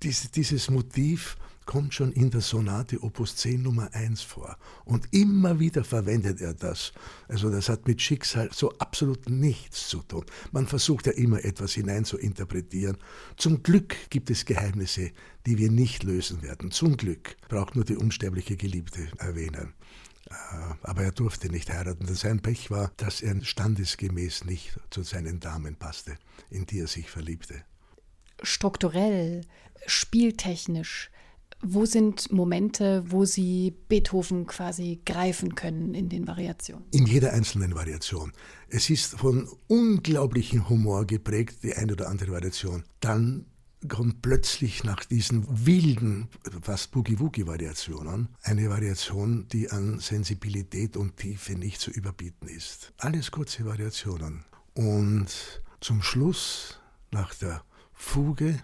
Dieses 0.03 0.71
Motiv 0.71 1.37
kommt 1.71 1.95
schon 1.95 2.11
in 2.11 2.31
der 2.31 2.41
Sonate 2.41 3.01
Opus 3.01 3.37
10 3.37 3.63
Nummer 3.63 3.95
1 3.95 4.23
vor. 4.23 4.57
Und 4.85 5.07
immer 5.13 5.61
wieder 5.61 5.85
verwendet 5.85 6.41
er 6.41 6.53
das. 6.53 6.93
Also 7.29 7.49
das 7.49 7.69
hat 7.69 7.87
mit 7.87 8.03
Schicksal 8.03 8.51
so 8.53 8.77
absolut 8.79 9.31
nichts 9.31 9.89
zu 9.89 10.03
tun. 10.03 10.25
Man 10.51 10.67
versucht 10.67 11.07
ja 11.07 11.13
immer 11.13 11.45
etwas 11.45 11.75
hinein 11.75 12.05
zu 12.05 12.19
interpretieren. 12.19 12.97
Zum 13.37 13.63
Glück 13.63 13.95
gibt 14.11 14.31
es 14.31 14.47
Geheimnisse, 14.47 15.13
die 15.47 15.59
wir 15.59 15.71
nicht 15.71 16.03
lösen 16.03 16.43
werden. 16.43 16.73
Zum 16.73 16.97
Glück 16.97 17.37
braucht 17.49 17.77
nur 17.77 17.85
die 17.85 17.97
unsterbliche 17.97 18.57
Geliebte 18.57 19.07
erwähnen. 19.19 19.73
Äh, 20.29 20.35
aber 20.83 21.05
er 21.05 21.13
durfte 21.13 21.51
nicht 21.51 21.71
heiraten. 21.71 22.13
Sein 22.17 22.43
Pech 22.43 22.73
war, 22.73 22.91
dass 22.97 23.21
er 23.21 23.41
standesgemäß 23.45 24.45
nicht 24.45 24.77
zu 24.91 25.05
seinen 25.05 25.39
Damen 25.39 25.77
passte, 25.77 26.17
in 26.51 26.67
die 26.67 26.81
er 26.81 26.89
sich 26.89 27.09
verliebte. 27.09 27.63
Strukturell, 28.43 29.43
spieltechnisch, 29.87 31.13
wo 31.63 31.85
sind 31.85 32.33
Momente, 32.33 33.05
wo 33.07 33.25
Sie 33.25 33.75
Beethoven 33.89 34.47
quasi 34.47 35.01
greifen 35.05 35.55
können 35.55 35.95
in 35.95 36.09
den 36.09 36.27
Variationen? 36.27 36.87
In 36.91 37.07
jeder 37.07 37.33
einzelnen 37.33 37.75
Variation. 37.75 38.33
Es 38.69 38.89
ist 38.89 39.19
von 39.19 39.49
unglaublichem 39.67 40.69
Humor 40.69 41.07
geprägt, 41.07 41.63
die 41.63 41.75
eine 41.75 41.93
oder 41.93 42.09
andere 42.09 42.33
Variation. 42.33 42.85
Dann 43.01 43.47
kommt 43.89 44.23
plötzlich 44.23 44.85
nach 44.85 45.05
diesen 45.05 45.67
wilden, 45.67 46.29
fast 46.63 46.93
Boogie-Woogie-Variationen 46.93 48.29
eine 48.43 48.69
Variation, 48.69 49.47
die 49.49 49.71
an 49.71 49.99
Sensibilität 49.99 50.97
und 50.97 51.17
Tiefe 51.17 51.55
nicht 51.55 51.81
zu 51.81 51.91
überbieten 51.91 52.49
ist. 52.49 52.93
Alles 52.99 53.31
kurze 53.31 53.65
Variationen. 53.65 54.45
Und 54.75 55.63
zum 55.81 56.03
Schluss, 56.03 56.79
nach 57.11 57.35
der 57.35 57.63
Fuge, 57.93 58.63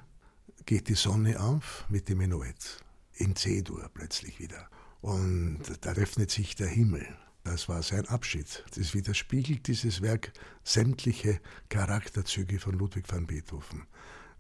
geht 0.67 0.89
die 0.89 0.95
Sonne 0.95 1.41
auf 1.41 1.87
mit 1.89 2.09
dem 2.09 2.19
Menuett 2.19 2.86
in 3.17 3.37
C-Dur 3.37 3.91
plötzlich 3.93 4.39
wieder. 4.39 4.69
Und 5.01 5.61
da 5.83 5.93
öffnet 5.93 6.31
sich 6.31 6.55
der 6.55 6.69
Himmel. 6.69 7.07
Das 7.45 7.69
war 7.69 7.83
sein 7.83 8.09
Abschied. 8.09 8.65
Das 8.75 8.95
widerspiegelt 8.95 9.69
dieses 9.69 10.03
Werk 10.03 10.33
sämtliche 10.65 11.41
Charakterzüge 11.69 12.59
von 12.59 12.77
Ludwig 12.77 13.05
van 13.09 13.27
Beethoven. 13.27 13.87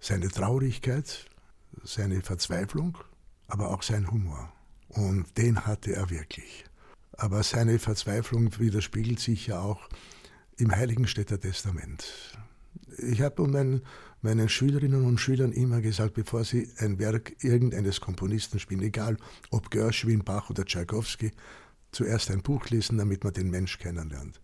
Seine 0.00 0.28
Traurigkeit, 0.28 1.26
seine 1.85 2.21
Verzweiflung, 2.21 2.99
aber 3.47 3.71
auch 3.71 3.83
sein 3.83 4.11
Humor. 4.11 4.52
Und 4.88 5.38
den 5.38 5.66
hatte 5.66 5.95
er 5.95 6.11
wirklich. 6.11 6.64
Aber 7.12 7.42
seine 7.42 7.78
Verzweiflung 7.78 8.59
widerspiegelt 8.59 9.21
sich 9.21 9.47
ja 9.47 9.61
auch 9.61 9.88
im 10.56 10.75
Heiligenstädter 10.75 11.38
Testament. 11.38 12.37
Ich 12.99 13.21
habe 13.21 13.47
meinen, 13.47 13.83
meinen 14.23 14.49
Schülerinnen 14.49 15.05
und 15.05 15.19
Schülern 15.19 15.53
immer 15.53 15.81
gesagt, 15.81 16.15
bevor 16.15 16.45
sie 16.45 16.69
ein 16.79 16.99
Werk 16.99 17.37
irgendeines 17.43 18.00
Komponisten 18.00 18.59
spielen, 18.59 18.83
egal 18.83 19.17
ob 19.50 19.71
Gershwin, 19.71 20.25
Bach 20.25 20.50
oder 20.50 20.65
Tchaikovsky, 20.65 21.33
zuerst 21.93 22.31
ein 22.31 22.43
Buch 22.43 22.69
lesen, 22.69 22.99
damit 22.99 23.25
man 23.25 23.33
den 23.33 23.50
Mensch 23.50 23.79
kennenlernt. 23.79 24.41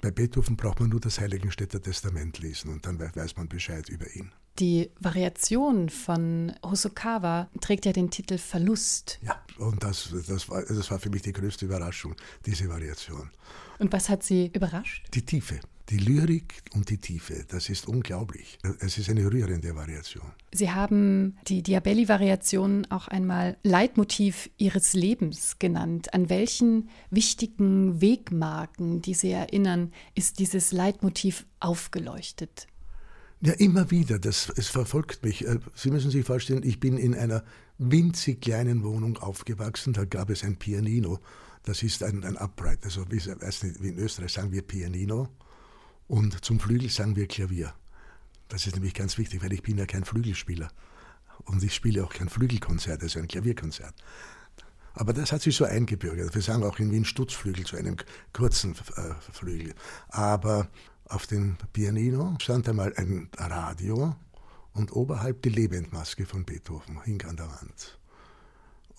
Bei 0.00 0.10
Beethoven 0.10 0.56
braucht 0.56 0.80
man 0.80 0.90
nur 0.90 1.00
das 1.00 1.20
Heiligenstädter 1.20 1.80
Testament 1.80 2.38
lesen 2.38 2.72
und 2.72 2.86
dann 2.86 2.98
weiß 3.00 3.36
man 3.36 3.48
Bescheid 3.48 3.88
über 3.88 4.06
ihn. 4.14 4.30
Die 4.58 4.90
Variation 5.00 5.90
von 5.90 6.52
Hosokawa 6.64 7.50
trägt 7.60 7.84
ja 7.84 7.92
den 7.92 8.10
Titel 8.10 8.38
Verlust. 8.38 9.18
Ja, 9.22 9.42
und 9.58 9.82
das, 9.82 10.14
das, 10.26 10.48
war, 10.48 10.62
das 10.62 10.90
war 10.90 10.98
für 10.98 11.10
mich 11.10 11.22
die 11.22 11.32
größte 11.32 11.66
Überraschung, 11.66 12.14
diese 12.46 12.68
Variation. 12.68 13.30
Und 13.78 13.92
was 13.92 14.08
hat 14.08 14.22
Sie 14.22 14.50
überrascht? 14.54 15.06
Die 15.12 15.24
Tiefe. 15.24 15.60
Die 15.88 15.98
Lyrik 15.98 16.62
und 16.74 16.90
die 16.90 16.98
Tiefe, 16.98 17.44
das 17.46 17.68
ist 17.68 17.86
unglaublich. 17.86 18.58
Es 18.80 18.98
ist 18.98 19.08
eine 19.08 19.30
rührende 19.30 19.76
Variation. 19.76 20.24
Sie 20.52 20.72
haben 20.72 21.36
die 21.46 21.62
Diabelli-Variation 21.62 22.88
auch 22.90 23.06
einmal 23.06 23.56
Leitmotiv 23.62 24.50
Ihres 24.58 24.94
Lebens 24.94 25.60
genannt. 25.60 26.12
An 26.12 26.28
welchen 26.28 26.88
wichtigen 27.10 28.00
Wegmarken, 28.00 29.00
die 29.00 29.14
Sie 29.14 29.30
erinnern, 29.30 29.92
ist 30.16 30.40
dieses 30.40 30.72
Leitmotiv 30.72 31.46
aufgeleuchtet? 31.60 32.66
Ja, 33.42 33.52
immer 33.52 33.88
wieder. 33.92 34.18
Das, 34.18 34.52
es 34.56 34.66
verfolgt 34.66 35.22
mich. 35.22 35.46
Äh, 35.46 35.60
Sie 35.74 35.92
müssen 35.92 36.10
sich 36.10 36.26
vorstellen, 36.26 36.64
ich 36.64 36.80
bin 36.80 36.98
in 36.98 37.14
einer 37.14 37.44
winzig 37.78 38.40
kleinen 38.40 38.82
Wohnung 38.82 39.18
aufgewachsen. 39.18 39.92
Da 39.92 40.04
gab 40.04 40.30
es 40.30 40.42
ein 40.42 40.56
Pianino. 40.56 41.20
Das 41.62 41.84
ist 41.84 42.02
ein, 42.02 42.24
ein 42.24 42.36
Upright. 42.36 42.80
Also, 42.82 43.04
wie, 43.08 43.18
weiß 43.18 43.62
nicht, 43.62 43.82
wie 43.82 43.88
in 43.90 43.98
Österreich 43.98 44.32
sagen 44.32 44.50
wir 44.50 44.62
Pianino. 44.62 45.28
Und 46.08 46.44
zum 46.44 46.60
Flügel 46.60 46.88
sagen 46.90 47.16
wir 47.16 47.26
Klavier. 47.26 47.74
Das 48.48 48.66
ist 48.66 48.74
nämlich 48.74 48.94
ganz 48.94 49.18
wichtig, 49.18 49.42
weil 49.42 49.52
ich 49.52 49.62
bin 49.62 49.78
ja 49.78 49.86
kein 49.86 50.04
Flügelspieler. 50.04 50.68
Und 51.44 51.62
ich 51.62 51.74
spiele 51.74 52.04
auch 52.04 52.12
kein 52.12 52.28
Flügelkonzert, 52.28 53.02
also 53.02 53.18
ein 53.18 53.28
Klavierkonzert. 53.28 53.94
Aber 54.94 55.12
das 55.12 55.32
hat 55.32 55.42
sich 55.42 55.54
so 55.54 55.64
eingebürgert. 55.64 56.34
Wir 56.34 56.42
sagen 56.42 56.64
auch 56.64 56.78
in 56.78 56.90
Wien 56.90 57.04
Stutzflügel, 57.04 57.66
zu 57.66 57.76
einem 57.76 57.96
kurzen 58.32 58.74
äh, 58.96 59.14
Flügel. 59.32 59.74
Aber 60.08 60.68
auf 61.04 61.26
dem 61.26 61.56
Pianino 61.72 62.34
stand 62.40 62.68
einmal 62.68 62.94
ein 62.96 63.28
Radio 63.36 64.16
und 64.72 64.92
oberhalb 64.92 65.42
die 65.42 65.50
Lebendmaske 65.50 66.24
von 66.24 66.44
Beethoven 66.44 67.02
hing 67.02 67.22
an 67.24 67.36
der 67.36 67.48
Wand. 67.48 67.98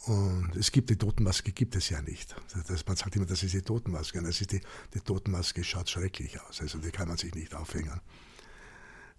Und 0.06 0.56
es 0.56 0.72
gibt 0.72 0.89
die 0.89 0.96
Totenmaske, 0.96 1.51
gibt 1.51 1.75
es 1.75 1.89
ja 1.89 2.01
nicht. 2.01 2.36
Das, 2.68 2.86
man 2.86 2.96
sagt 2.96 3.16
immer, 3.16 3.25
das 3.25 3.44
ist 3.44 3.54
die 3.54 3.62
Totenmaske. 3.62 4.20
Und 4.20 4.25
das 4.25 4.39
ist 4.39 4.51
die, 4.51 4.62
die 4.94 5.01
Totenmaske 5.01 5.63
schaut 5.63 5.89
schrecklich 5.89 6.39
aus. 6.42 6.62
Also 6.62 6.77
die 6.77 6.92
kann 6.92 7.08
man 7.08 7.18
sich 7.18 7.34
nicht 7.36 7.54
aufhängen. 7.56 8.00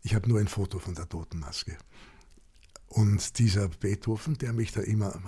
Ich 0.03 0.15
habe 0.15 0.29
nur 0.29 0.39
ein 0.39 0.49
Foto 0.49 0.79
von 0.79 0.95
der 0.95 1.09
Totenmaske. 1.09 1.77
Und 2.89 3.39
dieser 3.39 3.69
Beethoven, 3.69 4.39
der 4.39 4.53
mich 4.53 4.73
da 4.73 4.81
immer 4.81 5.21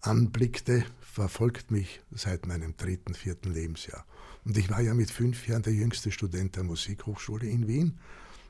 anblickte, 0.00 0.84
verfolgt 1.00 1.70
mich 1.70 2.00
seit 2.12 2.46
meinem 2.46 2.76
dritten, 2.76 3.14
vierten 3.14 3.52
Lebensjahr. 3.52 4.06
Und 4.44 4.56
ich 4.56 4.70
war 4.70 4.80
ja 4.80 4.94
mit 4.94 5.10
fünf 5.10 5.48
Jahren 5.48 5.62
der 5.62 5.74
jüngste 5.74 6.12
Student 6.12 6.54
der 6.56 6.62
Musikhochschule 6.62 7.48
in 7.48 7.66
Wien. 7.66 7.98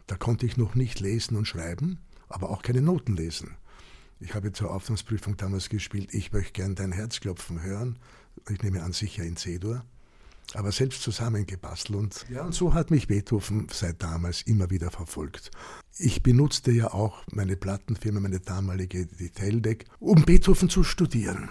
Da 0.07 0.17
konnte 0.17 0.45
ich 0.45 0.57
noch 0.57 0.75
nicht 0.75 1.01
lesen 1.01 1.37
und 1.37 1.47
schreiben, 1.47 2.01
aber 2.29 2.51
auch 2.51 2.63
keine 2.63 2.83
Noten 2.83 3.17
lesen. 3.17 3.57
Ich 4.21 4.35
habe 4.35 4.53
zur 4.53 4.73
Aufnahmsprüfung 4.73 5.37
damals 5.37 5.69
gespielt, 5.69 6.13
ich 6.13 6.33
möchte 6.33 6.53
gern 6.53 6.75
dein 6.75 6.93
Herzklopfen 6.93 7.63
hören. 7.63 7.99
Ich 8.51 8.63
nehme 8.63 8.83
an, 8.83 8.93
sicher 8.93 9.23
in 9.23 9.37
C-Dur. 9.37 9.85
Aber 10.55 10.73
selbst 10.73 11.03
zusammengebastelt. 11.03 11.99
Und, 11.99 12.27
ja, 12.31 12.43
und 12.43 12.55
so 12.55 12.75
hat 12.75 12.91
mich 12.91 13.07
Beethoven 13.07 13.69
seit 13.71 14.03
damals 14.03 14.43
immer 14.43 14.71
wieder 14.71 14.91
verfolgt. 14.91 15.51
Ich 15.99 16.23
benutzte 16.23 16.73
ja 16.73 16.93
auch 16.93 17.23
meine 17.31 17.57
Plattenfirma, 17.57 18.21
meine 18.21 18.41
damalige 18.41 19.07
die 19.07 19.31
Teldec, 19.31 19.85
um 20.01 20.25
Beethoven 20.25 20.69
zu 20.69 20.85
studieren. 20.85 21.51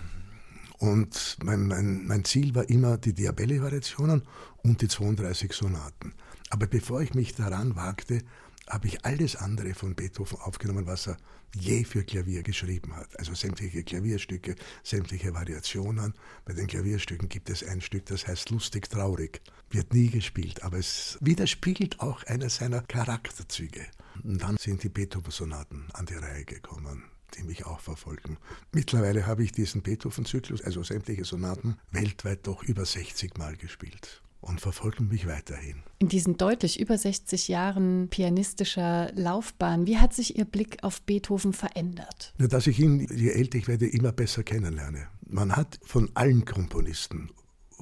Und 0.79 1.37
mein, 1.43 1.67
mein, 1.67 2.05
mein 2.05 2.25
Ziel 2.25 2.53
war 2.53 2.69
immer 2.69 2.97
die 2.97 3.13
Diabelli-Variationen 3.13 4.23
und 4.57 4.81
die 4.81 4.87
32 4.87 5.53
Sonaten. 5.53 6.13
Aber 6.49 6.67
bevor 6.67 7.01
ich 7.01 7.13
mich 7.13 7.35
daran 7.35 7.75
wagte, 7.75 8.21
habe 8.69 8.87
ich 8.87 9.05
alles 9.05 9.35
andere 9.35 9.73
von 9.73 9.95
Beethoven 9.95 10.39
aufgenommen, 10.39 10.85
was 10.85 11.07
er 11.07 11.17
je 11.55 11.83
für 11.83 12.03
Klavier 12.03 12.43
geschrieben 12.43 12.95
hat. 12.95 13.17
Also 13.17 13.33
sämtliche 13.33 13.83
Klavierstücke, 13.83 14.55
sämtliche 14.83 15.33
Variationen. 15.33 16.13
Bei 16.45 16.53
den 16.53 16.67
Klavierstücken 16.67 17.29
gibt 17.29 17.49
es 17.49 17.63
ein 17.63 17.81
Stück, 17.81 18.05
das 18.07 18.27
heißt 18.27 18.49
Lustig 18.49 18.89
Traurig. 18.89 19.41
Wird 19.69 19.93
nie 19.93 20.09
gespielt, 20.09 20.63
aber 20.63 20.77
es 20.77 21.17
widerspiegelt 21.21 21.99
auch 21.99 22.23
einer 22.23 22.49
seiner 22.49 22.81
Charakterzüge. 22.81 23.85
Und 24.23 24.41
dann 24.41 24.57
sind 24.57 24.83
die 24.83 24.89
Beethoven-Sonaten 24.89 25.87
an 25.93 26.05
die 26.05 26.15
Reihe 26.15 26.45
gekommen 26.45 27.03
die 27.37 27.43
mich 27.43 27.65
auch 27.65 27.81
verfolgen. 27.81 28.37
Mittlerweile 28.71 29.27
habe 29.27 29.43
ich 29.43 29.51
diesen 29.51 29.81
Beethoven-Zyklus, 29.81 30.61
also 30.61 30.81
sämtliche 30.81 31.25
Sonaten, 31.25 31.77
weltweit 31.91 32.47
doch 32.47 32.63
über 32.63 32.85
60 32.85 33.37
Mal 33.37 33.57
gespielt 33.57 34.21
und 34.47 34.61
verfolgen 34.61 35.07
mich 35.09 35.27
weiterhin. 35.27 35.83
In 35.99 36.07
diesen 36.07 36.37
deutlich 36.37 36.79
über 36.79 36.97
60 36.97 37.47
Jahren 37.47 38.07
pianistischer 38.09 39.11
Laufbahn, 39.13 39.85
wie 39.87 39.97
hat 39.97 40.13
sich 40.13 40.37
Ihr 40.37 40.45
Blick 40.45 40.77
auf 40.83 41.01
Beethoven 41.01 41.53
verändert? 41.53 42.33
Nur, 42.37 42.47
dass 42.47 42.67
ich 42.67 42.79
ihn, 42.79 43.07
je 43.13 43.29
älter 43.29 43.57
ich 43.57 43.67
werde, 43.67 43.87
immer 43.87 44.11
besser 44.11 44.43
kennenlerne. 44.43 45.07
Man 45.27 45.55
hat 45.55 45.79
von 45.83 46.09
allen 46.13 46.45
Komponisten, 46.45 47.29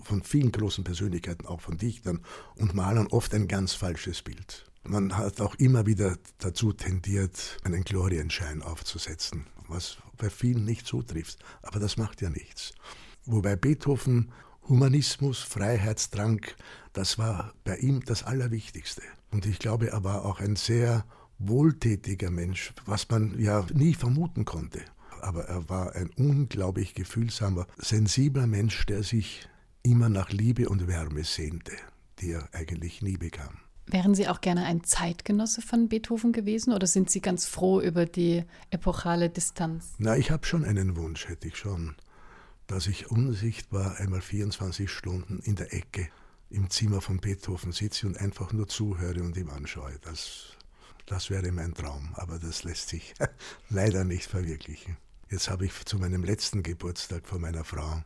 von 0.01 0.23
vielen 0.23 0.51
großen 0.51 0.83
Persönlichkeiten, 0.83 1.45
auch 1.45 1.61
von 1.61 1.77
Dichtern 1.77 2.21
und 2.55 2.73
Malern, 2.73 3.07
oft 3.07 3.33
ein 3.33 3.47
ganz 3.47 3.73
falsches 3.73 4.21
Bild. 4.21 4.65
Man 4.83 5.17
hat 5.17 5.41
auch 5.41 5.55
immer 5.55 5.85
wieder 5.85 6.17
dazu 6.37 6.71
tendiert, 6.71 7.57
einen 7.63 7.83
Glorienschein 7.83 8.61
aufzusetzen, 8.61 9.47
was 9.67 9.97
bei 10.17 10.29
vielen 10.29 10.63
nicht 10.63 10.85
zutrifft. 10.85 11.39
Aber 11.63 11.79
das 11.79 11.97
macht 11.97 12.21
ja 12.21 12.29
nichts. 12.29 12.73
Wobei 13.25 13.55
Beethoven 13.55 14.31
Humanismus, 14.67 15.39
Freiheitsdrang, 15.39 16.41
das 16.93 17.17
war 17.17 17.53
bei 17.63 17.77
ihm 17.77 18.03
das 18.05 18.23
Allerwichtigste. 18.23 19.03
Und 19.31 19.45
ich 19.45 19.59
glaube, 19.59 19.91
er 19.91 20.03
war 20.03 20.25
auch 20.25 20.39
ein 20.39 20.55
sehr 20.55 21.05
wohltätiger 21.37 22.31
Mensch, 22.31 22.73
was 22.85 23.09
man 23.09 23.39
ja 23.39 23.65
nie 23.73 23.93
vermuten 23.93 24.45
konnte. 24.45 24.81
Aber 25.21 25.45
er 25.45 25.69
war 25.69 25.95
ein 25.95 26.09
unglaublich 26.17 26.93
gefühlsamer, 26.93 27.67
sensibler 27.77 28.47
Mensch, 28.47 28.85
der 28.85 29.03
sich 29.03 29.47
immer 29.83 30.09
nach 30.09 30.29
Liebe 30.29 30.69
und 30.69 30.87
Wärme 30.87 31.23
sehnte, 31.23 31.73
die 32.19 32.31
er 32.31 32.49
eigentlich 32.53 33.01
nie 33.01 33.17
bekam. 33.17 33.59
Wären 33.87 34.15
Sie 34.15 34.27
auch 34.27 34.41
gerne 34.41 34.65
ein 34.65 34.83
Zeitgenosse 34.83 35.61
von 35.61 35.89
Beethoven 35.89 36.31
gewesen 36.31 36.73
oder 36.73 36.87
sind 36.87 37.11
Sie 37.11 37.21
ganz 37.21 37.45
froh 37.45 37.81
über 37.81 38.07
die 38.07 38.43
epochale 38.71 39.29
Distanz? 39.29 39.93
Na, 39.99 40.17
ich 40.17 40.31
habe 40.31 40.45
schon 40.47 40.63
einen 40.63 40.95
Wunsch, 40.95 41.27
hätte 41.27 41.47
ich 41.47 41.55
schon 41.55 41.95
dass 42.67 42.87
ich 42.87 43.11
unsichtbar 43.11 43.97
einmal 43.97 44.21
24 44.21 44.89
Stunden 44.89 45.39
in 45.39 45.55
der 45.55 45.73
Ecke 45.73 46.09
im 46.49 46.69
Zimmer 46.69 47.01
von 47.01 47.19
Beethoven 47.19 47.71
sitze 47.71 48.07
und 48.07 48.17
einfach 48.17 48.53
nur 48.53 48.67
zuhöre 48.67 49.21
und 49.21 49.37
ihm 49.37 49.49
anschaue. 49.49 49.97
Das, 50.01 50.53
das 51.05 51.29
wäre 51.29 51.51
mein 51.51 51.73
Traum, 51.73 52.13
aber 52.15 52.39
das 52.39 52.63
lässt 52.63 52.89
sich 52.89 53.13
leider 53.69 54.03
nicht 54.03 54.27
verwirklichen. 54.27 54.97
Jetzt 55.29 55.49
habe 55.49 55.65
ich 55.65 55.85
zu 55.85 55.97
meinem 55.97 56.23
letzten 56.23 56.63
Geburtstag 56.63 57.27
von 57.27 57.41
meiner 57.41 57.63
Frau 57.63 58.03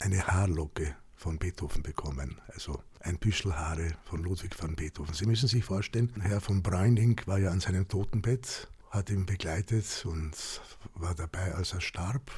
eine 0.00 0.26
Haarlocke 0.26 0.96
von 1.14 1.38
Beethoven 1.38 1.82
bekommen, 1.82 2.40
also 2.48 2.82
ein 3.00 3.18
Büschel 3.18 3.56
Haare 3.56 3.96
von 4.04 4.22
Ludwig 4.22 4.60
van 4.60 4.76
Beethoven. 4.76 5.14
Sie 5.14 5.26
müssen 5.26 5.48
sich 5.48 5.64
vorstellen, 5.64 6.12
Herr 6.20 6.40
von 6.40 6.62
Breuning 6.62 7.20
war 7.26 7.38
ja 7.38 7.50
an 7.50 7.60
seinem 7.60 7.88
Totenbett, 7.88 8.68
hat 8.90 9.10
ihn 9.10 9.26
begleitet 9.26 10.04
und 10.06 10.32
war 10.94 11.14
dabei, 11.14 11.54
als 11.54 11.72
er 11.72 11.80
starb 11.80 12.30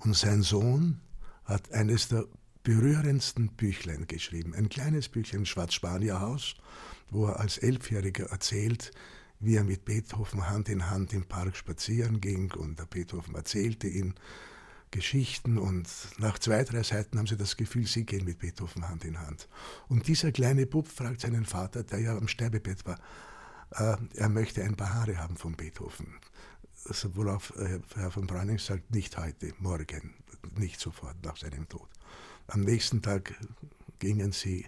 und 0.00 0.16
sein 0.16 0.42
Sohn 0.42 1.00
hat 1.44 1.72
eines 1.72 2.08
der 2.08 2.24
berührendsten 2.62 3.48
Büchlein 3.48 4.06
geschrieben. 4.06 4.54
Ein 4.54 4.68
kleines 4.68 5.08
Büchlein, 5.08 5.46
Schwarz-Spanier-Haus, 5.46 6.54
wo 7.10 7.26
er 7.26 7.40
als 7.40 7.58
Elfjähriger 7.58 8.26
erzählt, 8.26 8.92
wie 9.40 9.56
er 9.56 9.64
mit 9.64 9.84
Beethoven 9.84 10.48
Hand 10.48 10.68
in 10.68 10.90
Hand 10.90 11.12
im 11.12 11.24
Park 11.24 11.56
spazieren 11.56 12.20
ging 12.20 12.52
und 12.52 12.78
der 12.78 12.86
Beethoven 12.86 13.34
erzählte 13.34 13.86
ihm 13.86 14.14
Geschichten 14.90 15.58
und 15.58 15.88
nach 16.18 16.38
zwei, 16.38 16.64
drei 16.64 16.82
Seiten 16.82 17.18
haben 17.18 17.26
sie 17.26 17.36
das 17.36 17.56
Gefühl, 17.56 17.86
sie 17.86 18.04
gehen 18.04 18.24
mit 18.24 18.38
Beethoven 18.38 18.88
Hand 18.88 19.04
in 19.04 19.20
Hand. 19.20 19.48
Und 19.88 20.08
dieser 20.08 20.32
kleine 20.32 20.66
Bub 20.66 20.88
fragt 20.88 21.20
seinen 21.20 21.44
Vater, 21.44 21.84
der 21.84 22.00
ja 22.00 22.16
am 22.16 22.26
Sterbebett 22.26 22.84
war, 22.86 22.98
äh, 23.72 23.96
er 24.14 24.28
möchte 24.28 24.62
ein 24.62 24.76
paar 24.76 24.94
Haare 24.94 25.18
haben 25.18 25.36
von 25.36 25.54
Beethoven 25.54 26.14
worauf 27.16 27.54
äh, 27.56 27.80
Herr 27.94 28.10
von 28.10 28.26
Breuning 28.26 28.58
sagt, 28.58 28.94
nicht 28.94 29.16
heute, 29.18 29.52
morgen, 29.58 30.14
nicht 30.56 30.80
sofort 30.80 31.16
nach 31.24 31.36
seinem 31.36 31.68
Tod. 31.68 31.88
Am 32.46 32.62
nächsten 32.62 33.02
Tag 33.02 33.34
gingen 33.98 34.32
sie 34.32 34.66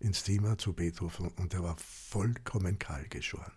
ins 0.00 0.24
Zimmer 0.24 0.58
zu 0.58 0.72
Beethoven 0.72 1.28
und 1.36 1.54
er 1.54 1.62
war 1.62 1.76
vollkommen 1.76 2.78
kahl 2.78 3.06
geschoren. 3.08 3.52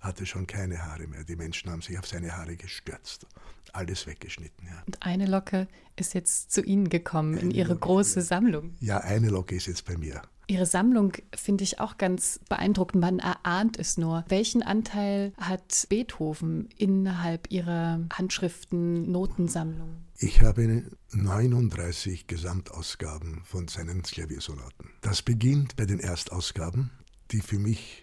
Hatte 0.00 0.26
schon 0.26 0.46
keine 0.46 0.84
Haare 0.84 1.06
mehr. 1.06 1.24
Die 1.24 1.36
Menschen 1.36 1.70
haben 1.70 1.82
sich 1.82 1.98
auf 1.98 2.06
seine 2.06 2.36
Haare 2.36 2.56
gestürzt. 2.56 3.26
Alles 3.72 4.06
weggeschnitten, 4.06 4.68
ja. 4.68 4.82
Und 4.86 5.02
eine 5.02 5.26
Locke 5.26 5.66
ist 5.96 6.14
jetzt 6.14 6.52
zu 6.52 6.62
Ihnen 6.62 6.88
gekommen 6.88 7.32
eine 7.32 7.42
in 7.42 7.50
Ihre 7.50 7.70
Locke, 7.70 7.80
große 7.80 8.22
Sammlung. 8.22 8.76
Ja, 8.80 8.98
eine 8.98 9.30
Locke 9.30 9.56
ist 9.56 9.66
jetzt 9.66 9.84
bei 9.84 9.96
mir. 9.96 10.22
Ihre 10.48 10.66
Sammlung 10.66 11.12
finde 11.34 11.64
ich 11.64 11.80
auch 11.80 11.98
ganz 11.98 12.38
beeindruckend. 12.48 13.00
Man 13.00 13.18
erahnt 13.18 13.78
es 13.78 13.96
nur. 13.96 14.24
Welchen 14.28 14.62
Anteil 14.62 15.32
hat 15.38 15.86
Beethoven 15.88 16.68
innerhalb 16.76 17.50
Ihrer 17.50 18.00
Handschriften, 18.12 19.10
Notensammlung? 19.10 20.04
Ich 20.18 20.42
habe 20.42 20.84
39 21.10 22.28
Gesamtausgaben 22.28 23.42
von 23.44 23.66
seinen 23.66 24.02
Klaviersonaten. 24.02 24.90
Das 25.00 25.20
beginnt 25.22 25.74
bei 25.74 25.84
den 25.84 25.98
Erstausgaben, 25.98 26.90
die 27.32 27.40
für 27.40 27.58
mich 27.58 28.02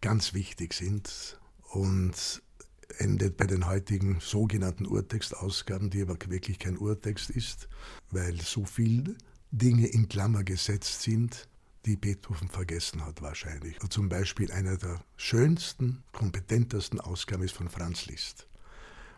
ganz 0.00 0.34
wichtig 0.34 0.74
sind 0.74 1.38
und 1.72 2.42
endet 2.98 3.36
bei 3.36 3.46
den 3.46 3.66
heutigen 3.66 4.18
sogenannten 4.20 4.86
Urtextausgaben, 4.86 5.90
die 5.90 6.02
aber 6.02 6.16
wirklich 6.28 6.58
kein 6.58 6.76
Urtext 6.76 7.30
ist, 7.30 7.68
weil 8.10 8.40
so 8.40 8.64
viele 8.64 9.16
Dinge 9.52 9.86
in 9.86 10.08
Klammer 10.08 10.42
gesetzt 10.42 11.02
sind, 11.02 11.48
die 11.86 11.96
Beethoven 11.96 12.48
vergessen 12.48 13.04
hat 13.04 13.20
wahrscheinlich. 13.22 13.78
Zum 13.90 14.08
Beispiel 14.08 14.50
einer 14.52 14.76
der 14.76 15.04
schönsten, 15.16 16.02
kompetentesten 16.12 17.00
Ausgaben 17.00 17.42
ist 17.42 17.54
von 17.54 17.68
Franz 17.68 18.06
Liszt. 18.06 18.46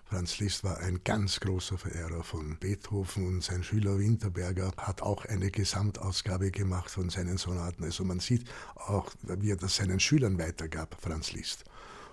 Franz 0.04 0.38
Liszt 0.38 0.62
war 0.62 0.78
ein 0.78 1.02
ganz 1.02 1.40
großer 1.40 1.78
Verehrer 1.78 2.22
von 2.22 2.56
Beethoven 2.58 3.26
und 3.26 3.42
sein 3.42 3.64
Schüler 3.64 3.98
Winterberger 3.98 4.72
hat 4.76 5.02
auch 5.02 5.24
eine 5.24 5.50
Gesamtausgabe 5.50 6.52
gemacht 6.52 6.90
von 6.90 7.10
seinen 7.10 7.38
Sonaten. 7.38 7.82
Also 7.82 8.04
man 8.04 8.20
sieht 8.20 8.48
auch, 8.76 9.12
wie 9.22 9.50
er 9.50 9.56
das 9.56 9.76
seinen 9.76 9.98
Schülern 9.98 10.38
weitergab, 10.38 10.96
Franz 11.00 11.32
Liszt. 11.32 11.64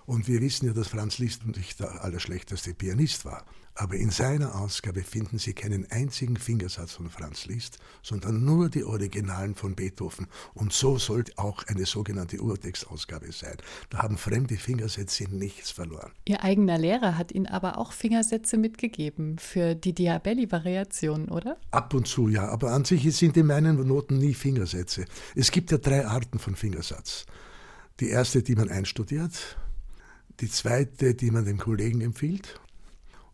Und 0.06 0.28
wir 0.28 0.40
wissen 0.40 0.66
ja, 0.66 0.72
dass 0.72 0.88
Franz 0.88 1.18
Liszt 1.18 1.46
nicht 1.46 1.80
der 1.80 2.04
allerschlechteste 2.04 2.74
Pianist 2.74 3.24
war. 3.24 3.44
Aber 3.76 3.96
in 3.96 4.10
seiner 4.10 4.54
Ausgabe 4.60 5.02
finden 5.02 5.38
Sie 5.38 5.52
keinen 5.52 5.90
einzigen 5.90 6.36
Fingersatz 6.36 6.92
von 6.92 7.10
Franz 7.10 7.46
Liszt, 7.46 7.78
sondern 8.02 8.44
nur 8.44 8.68
die 8.68 8.84
Originalen 8.84 9.56
von 9.56 9.74
Beethoven. 9.74 10.28
Und 10.54 10.72
so 10.72 10.96
sollte 10.98 11.32
auch 11.38 11.64
eine 11.66 11.84
sogenannte 11.84 12.40
Urtextausgabe 12.40 13.32
sein. 13.32 13.56
Da 13.90 13.98
haben 13.98 14.16
fremde 14.16 14.56
Fingersätze 14.58 15.24
nichts 15.24 15.72
verloren. 15.72 16.12
Ihr 16.28 16.44
eigener 16.44 16.78
Lehrer 16.78 17.18
hat 17.18 17.32
Ihnen 17.32 17.48
aber 17.48 17.78
auch 17.78 17.92
Fingersätze 17.92 18.58
mitgegeben 18.58 19.38
für 19.38 19.74
die 19.74 19.92
Diabelli-Variation, 19.92 21.28
oder? 21.28 21.56
Ab 21.72 21.94
und 21.94 22.06
zu, 22.06 22.28
ja. 22.28 22.48
Aber 22.48 22.70
an 22.70 22.84
sich 22.84 23.12
sind 23.16 23.36
in 23.36 23.46
meinen 23.46 23.84
Noten 23.88 24.18
nie 24.18 24.34
Fingersätze. 24.34 25.04
Es 25.34 25.50
gibt 25.50 25.72
ja 25.72 25.78
drei 25.78 26.06
Arten 26.06 26.38
von 26.38 26.54
Fingersatz. 26.54 27.26
Die 27.98 28.08
erste, 28.08 28.42
die 28.44 28.54
man 28.54 28.68
einstudiert, 28.68 29.56
die 30.40 30.50
zweite, 30.50 31.14
die 31.14 31.30
man 31.30 31.44
dem 31.44 31.58
Kollegen 31.58 32.00
empfiehlt. 32.00 32.60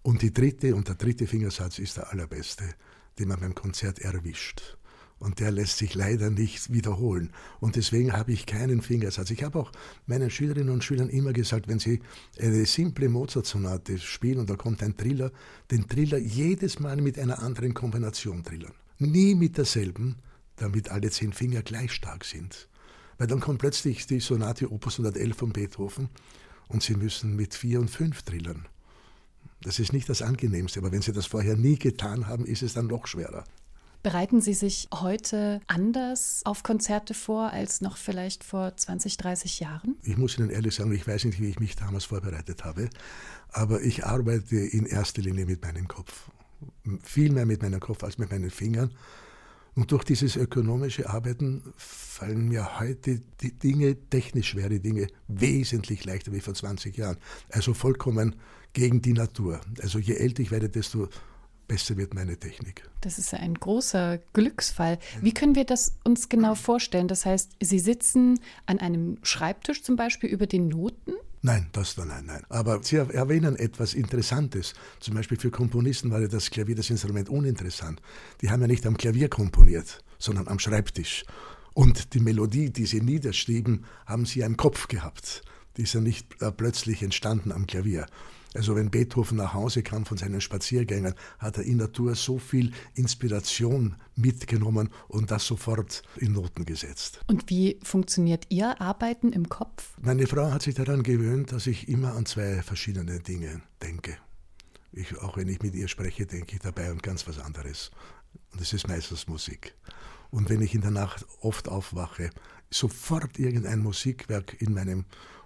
Und 0.02 0.22
die 0.22 0.32
dritte, 0.32 0.74
und 0.74 0.88
der 0.88 0.94
dritte 0.94 1.26
Fingersatz 1.26 1.78
ist 1.78 1.96
der 1.96 2.10
allerbeste, 2.10 2.64
den 3.18 3.28
man 3.28 3.40
beim 3.40 3.54
Konzert 3.54 3.98
erwischt. 3.98 4.76
Und 5.18 5.38
der 5.38 5.50
lässt 5.50 5.76
sich 5.76 5.94
leider 5.94 6.30
nicht 6.30 6.72
wiederholen. 6.72 7.30
Und 7.60 7.76
deswegen 7.76 8.14
habe 8.14 8.32
ich 8.32 8.46
keinen 8.46 8.80
Fingersatz. 8.80 9.30
Ich 9.30 9.42
habe 9.42 9.58
auch 9.58 9.70
meinen 10.06 10.30
Schülerinnen 10.30 10.72
und 10.72 10.82
Schülern 10.82 11.10
immer 11.10 11.34
gesagt, 11.34 11.68
wenn 11.68 11.78
sie 11.78 12.00
eine 12.38 12.64
simple 12.64 13.10
Mozart-Sonate 13.10 13.98
spielen 13.98 14.38
und 14.38 14.48
da 14.48 14.56
kommt 14.56 14.82
ein 14.82 14.96
Triller, 14.96 15.30
den 15.70 15.86
Triller 15.86 16.16
jedes 16.16 16.80
Mal 16.80 16.96
mit 17.02 17.18
einer 17.18 17.42
anderen 17.42 17.74
Kombination 17.74 18.42
trillern. 18.42 18.72
Nie 18.98 19.34
mit 19.34 19.58
derselben, 19.58 20.16
damit 20.56 20.90
alle 20.90 21.10
zehn 21.10 21.34
Finger 21.34 21.62
gleich 21.62 21.92
stark 21.92 22.24
sind. 22.24 22.68
Weil 23.18 23.26
dann 23.26 23.40
kommt 23.40 23.58
plötzlich 23.58 24.06
die 24.06 24.20
Sonate 24.20 24.72
Opus 24.72 24.94
111 24.94 25.36
von 25.36 25.52
Beethoven 25.52 26.08
und 26.70 26.82
Sie 26.82 26.94
müssen 26.94 27.36
mit 27.36 27.54
vier 27.54 27.80
und 27.80 27.90
fünf 27.90 28.22
trillern. 28.22 28.66
Das 29.62 29.78
ist 29.78 29.92
nicht 29.92 30.08
das 30.08 30.22
Angenehmste, 30.22 30.80
aber 30.80 30.90
wenn 30.90 31.02
Sie 31.02 31.12
das 31.12 31.26
vorher 31.26 31.56
nie 31.56 31.78
getan 31.78 32.26
haben, 32.26 32.46
ist 32.46 32.62
es 32.62 32.72
dann 32.72 32.86
noch 32.86 33.06
schwerer. 33.06 33.44
Bereiten 34.02 34.40
Sie 34.40 34.54
sich 34.54 34.88
heute 34.94 35.60
anders 35.66 36.40
auf 36.46 36.62
Konzerte 36.62 37.12
vor 37.12 37.50
als 37.50 37.82
noch 37.82 37.98
vielleicht 37.98 38.44
vor 38.44 38.74
20, 38.74 39.18
30 39.18 39.60
Jahren? 39.60 39.96
Ich 40.02 40.16
muss 40.16 40.38
Ihnen 40.38 40.48
ehrlich 40.48 40.74
sagen, 40.74 40.92
ich 40.92 41.06
weiß 41.06 41.26
nicht, 41.26 41.38
wie 41.38 41.50
ich 41.50 41.60
mich 41.60 41.76
damals 41.76 42.06
vorbereitet 42.06 42.64
habe, 42.64 42.88
aber 43.50 43.82
ich 43.82 44.06
arbeite 44.06 44.56
in 44.56 44.86
erster 44.86 45.20
Linie 45.20 45.44
mit 45.44 45.62
meinem 45.62 45.86
Kopf. 45.86 46.30
Viel 47.02 47.32
mehr 47.32 47.44
mit 47.44 47.60
meinem 47.60 47.80
Kopf 47.80 48.02
als 48.02 48.16
mit 48.16 48.30
meinen 48.30 48.50
Fingern. 48.50 48.94
Und 49.80 49.92
durch 49.92 50.04
dieses 50.04 50.36
ökonomische 50.36 51.08
Arbeiten 51.08 51.62
fallen 51.74 52.50
mir 52.50 52.80
heute 52.80 53.22
die 53.40 53.58
Dinge, 53.58 53.96
technisch 54.10 54.50
schwere 54.50 54.78
Dinge, 54.78 55.06
wesentlich 55.26 56.04
leichter 56.04 56.34
wie 56.34 56.40
vor 56.40 56.52
20 56.52 56.98
Jahren. 56.98 57.16
Also 57.48 57.72
vollkommen 57.72 58.36
gegen 58.74 59.00
die 59.00 59.14
Natur. 59.14 59.58
Also 59.80 59.98
je 59.98 60.16
älter 60.16 60.42
ich 60.42 60.50
werde, 60.50 60.68
desto 60.68 61.08
besser 61.66 61.96
wird 61.96 62.12
meine 62.12 62.36
Technik. 62.36 62.86
Das 63.00 63.18
ist 63.18 63.32
ein 63.32 63.54
großer 63.54 64.18
Glücksfall. 64.34 64.98
Wie 65.22 65.32
können 65.32 65.54
wir 65.54 65.64
das 65.64 65.94
uns 66.04 66.28
genau 66.28 66.56
vorstellen? 66.56 67.08
Das 67.08 67.24
heißt, 67.24 67.52
Sie 67.60 67.78
sitzen 67.78 68.38
an 68.66 68.80
einem 68.80 69.16
Schreibtisch 69.22 69.82
zum 69.82 69.96
Beispiel 69.96 70.28
über 70.28 70.46
den 70.46 70.68
Noten 70.68 71.14
Nein, 71.42 71.68
das 71.72 71.94
da 71.94 72.04
nein, 72.04 72.26
nein. 72.26 72.42
Aber 72.50 72.82
Sie 72.82 72.96
erwähnen 72.96 73.56
etwas 73.56 73.94
Interessantes. 73.94 74.74
Zum 75.00 75.14
Beispiel 75.14 75.38
für 75.38 75.50
Komponisten 75.50 76.10
war 76.10 76.20
ja 76.20 76.28
das 76.28 76.50
Klavier, 76.50 76.74
das 76.74 76.90
Instrument 76.90 77.30
uninteressant. 77.30 78.02
Die 78.42 78.50
haben 78.50 78.60
ja 78.60 78.66
nicht 78.66 78.86
am 78.86 78.96
Klavier 78.96 79.28
komponiert, 79.28 80.04
sondern 80.18 80.48
am 80.48 80.58
Schreibtisch. 80.58 81.24
Und 81.72 82.12
die 82.12 82.20
Melodie, 82.20 82.70
die 82.70 82.84
sie 82.84 83.00
niederschrieben, 83.00 83.86
haben 84.04 84.26
sie 84.26 84.40
im 84.40 84.58
Kopf 84.58 84.88
gehabt. 84.88 85.42
Die 85.76 85.82
ist 85.82 85.94
ja 85.94 86.00
nicht 86.00 86.42
äh, 86.42 86.52
plötzlich 86.52 87.02
entstanden 87.02 87.52
am 87.52 87.66
Klavier. 87.66 88.06
Also 88.54 88.74
wenn 88.74 88.90
Beethoven 88.90 89.36
nach 89.36 89.54
Hause 89.54 89.82
kam 89.82 90.04
von 90.04 90.18
seinen 90.18 90.40
Spaziergängen, 90.40 91.14
hat 91.38 91.58
er 91.58 91.64
in 91.64 91.78
der 91.78 91.92
Tour 91.92 92.14
so 92.16 92.38
viel 92.38 92.72
Inspiration 92.94 93.94
mitgenommen 94.16 94.90
und 95.08 95.30
das 95.30 95.46
sofort 95.46 96.02
in 96.16 96.32
Noten 96.32 96.64
gesetzt. 96.64 97.20
Und 97.28 97.48
wie 97.48 97.78
funktioniert 97.82 98.46
Ihr 98.48 98.80
Arbeiten 98.80 99.32
im 99.32 99.48
Kopf? 99.48 99.96
Meine 100.00 100.26
Frau 100.26 100.50
hat 100.50 100.62
sich 100.62 100.74
daran 100.74 101.02
gewöhnt, 101.02 101.52
dass 101.52 101.68
ich 101.68 101.88
immer 101.88 102.14
an 102.14 102.26
zwei 102.26 102.62
verschiedene 102.62 103.20
Dinge 103.20 103.62
denke. 103.82 104.16
Ich, 104.92 105.16
auch 105.18 105.36
wenn 105.36 105.48
ich 105.48 105.62
mit 105.62 105.74
ihr 105.76 105.86
spreche, 105.86 106.26
denke 106.26 106.56
ich 106.56 106.60
dabei 106.60 106.90
an 106.90 106.98
ganz 106.98 107.28
was 107.28 107.38
anderes. 107.38 107.92
Und 108.50 108.60
das 108.60 108.72
ist 108.72 108.88
meistens 108.88 109.28
Musik. 109.28 109.74
Und 110.30 110.48
wenn 110.48 110.60
ich 110.60 110.74
in 110.74 110.80
der 110.80 110.90
Nacht 110.90 111.24
oft 111.40 111.68
aufwache, 111.68 112.30
sofort 112.70 113.38
irgendein 113.38 113.80
Musikwerk 113.80 114.60
in 114.60 114.74
meinem 114.74 115.04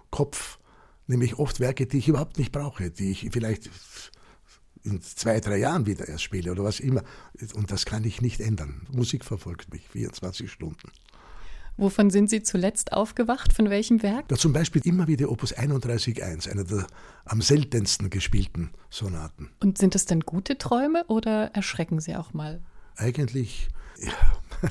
Kopf 0.09 0.59
nämlich 1.07 1.37
oft 1.37 1.59
Werke, 1.59 1.85
die 1.85 1.97
ich 1.97 2.07
überhaupt 2.07 2.37
nicht 2.37 2.51
brauche, 2.51 2.91
die 2.91 3.11
ich 3.11 3.29
vielleicht 3.31 3.69
in 4.83 5.01
zwei, 5.01 5.39
drei 5.39 5.57
Jahren 5.57 5.85
wieder 5.85 6.07
erst 6.07 6.23
spiele 6.23 6.51
oder 6.51 6.63
was 6.63 6.79
immer. 6.79 7.03
Und 7.53 7.71
das 7.71 7.85
kann 7.85 8.03
ich 8.03 8.21
nicht 8.21 8.39
ändern. 8.39 8.87
Musik 8.91 9.25
verfolgt 9.25 9.73
mich 9.73 9.87
24 9.89 10.51
Stunden. 10.51 10.91
Wovon 11.77 12.09
sind 12.09 12.29
Sie 12.29 12.41
zuletzt 12.41 12.93
aufgewacht? 12.93 13.51
Von 13.51 13.69
welchem 13.69 14.01
Werk? 14.01 14.31
Ja, 14.31 14.37
zum 14.37 14.53
Beispiel 14.53 14.81
immer 14.85 15.07
wieder 15.07 15.29
Opus 15.29 15.53
31.1, 15.53 16.49
einer 16.49 16.63
der 16.63 16.87
am 17.25 17.41
seltensten 17.41 18.09
gespielten 18.09 18.69
Sonaten. 18.89 19.49
Und 19.59 19.77
sind 19.77 19.93
das 19.93 20.05
dann 20.05 20.21
gute 20.21 20.57
Träume 20.57 21.03
oder 21.07 21.51
erschrecken 21.53 21.99
Sie 21.99 22.15
auch 22.15 22.33
mal? 22.33 22.61
Eigentlich, 22.95 23.67
ja, 23.99 24.13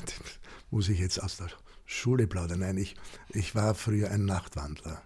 muss 0.71 0.89
ich 0.89 0.99
jetzt 0.99 1.21
aus 1.21 1.37
der 1.37 1.49
Schule 1.85 2.25
plaudern. 2.25 2.61
Nein, 2.61 2.77
ich, 2.77 2.95
ich 3.29 3.53
war 3.53 3.75
früher 3.75 4.09
ein 4.09 4.25
Nachtwandler. 4.25 5.03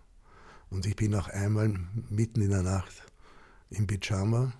Und 0.70 0.86
ich 0.86 0.96
bin 0.96 1.16
auch 1.16 1.28
einmal 1.28 1.74
mitten 2.10 2.42
in 2.42 2.50
der 2.50 2.62
Nacht 2.64 3.04
im 3.70 3.88
Pyjama 3.88 4.54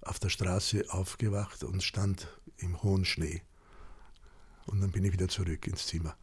auf 0.00 0.18
der 0.18 0.28
Straße 0.28 0.84
aufgewacht 0.88 1.64
und 1.64 1.82
stand 1.82 2.28
im 2.58 2.82
hohen 2.82 3.04
Schnee. 3.04 3.42
Und 4.66 4.80
dann 4.80 4.90
bin 4.90 5.04
ich 5.04 5.12
wieder 5.12 5.28
zurück 5.28 5.66
ins 5.66 5.86
Zimmer. 5.86 6.16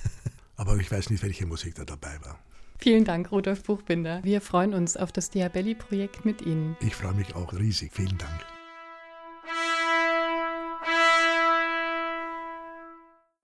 Aber 0.56 0.76
ich 0.76 0.90
weiß 0.90 1.10
nicht, 1.10 1.22
welche 1.22 1.46
Musik 1.46 1.74
da 1.74 1.84
dabei 1.84 2.18
war. 2.24 2.38
Vielen 2.78 3.04
Dank, 3.04 3.32
Rudolf 3.32 3.62
Buchbinder. 3.62 4.22
Wir 4.22 4.40
freuen 4.40 4.74
uns 4.74 4.96
auf 4.96 5.12
das 5.12 5.30
Diabelli-Projekt 5.30 6.24
mit 6.24 6.42
Ihnen. 6.42 6.76
Ich 6.80 6.94
freue 6.94 7.14
mich 7.14 7.34
auch 7.34 7.52
riesig. 7.52 7.92
Vielen 7.92 8.18
Dank. 8.18 8.55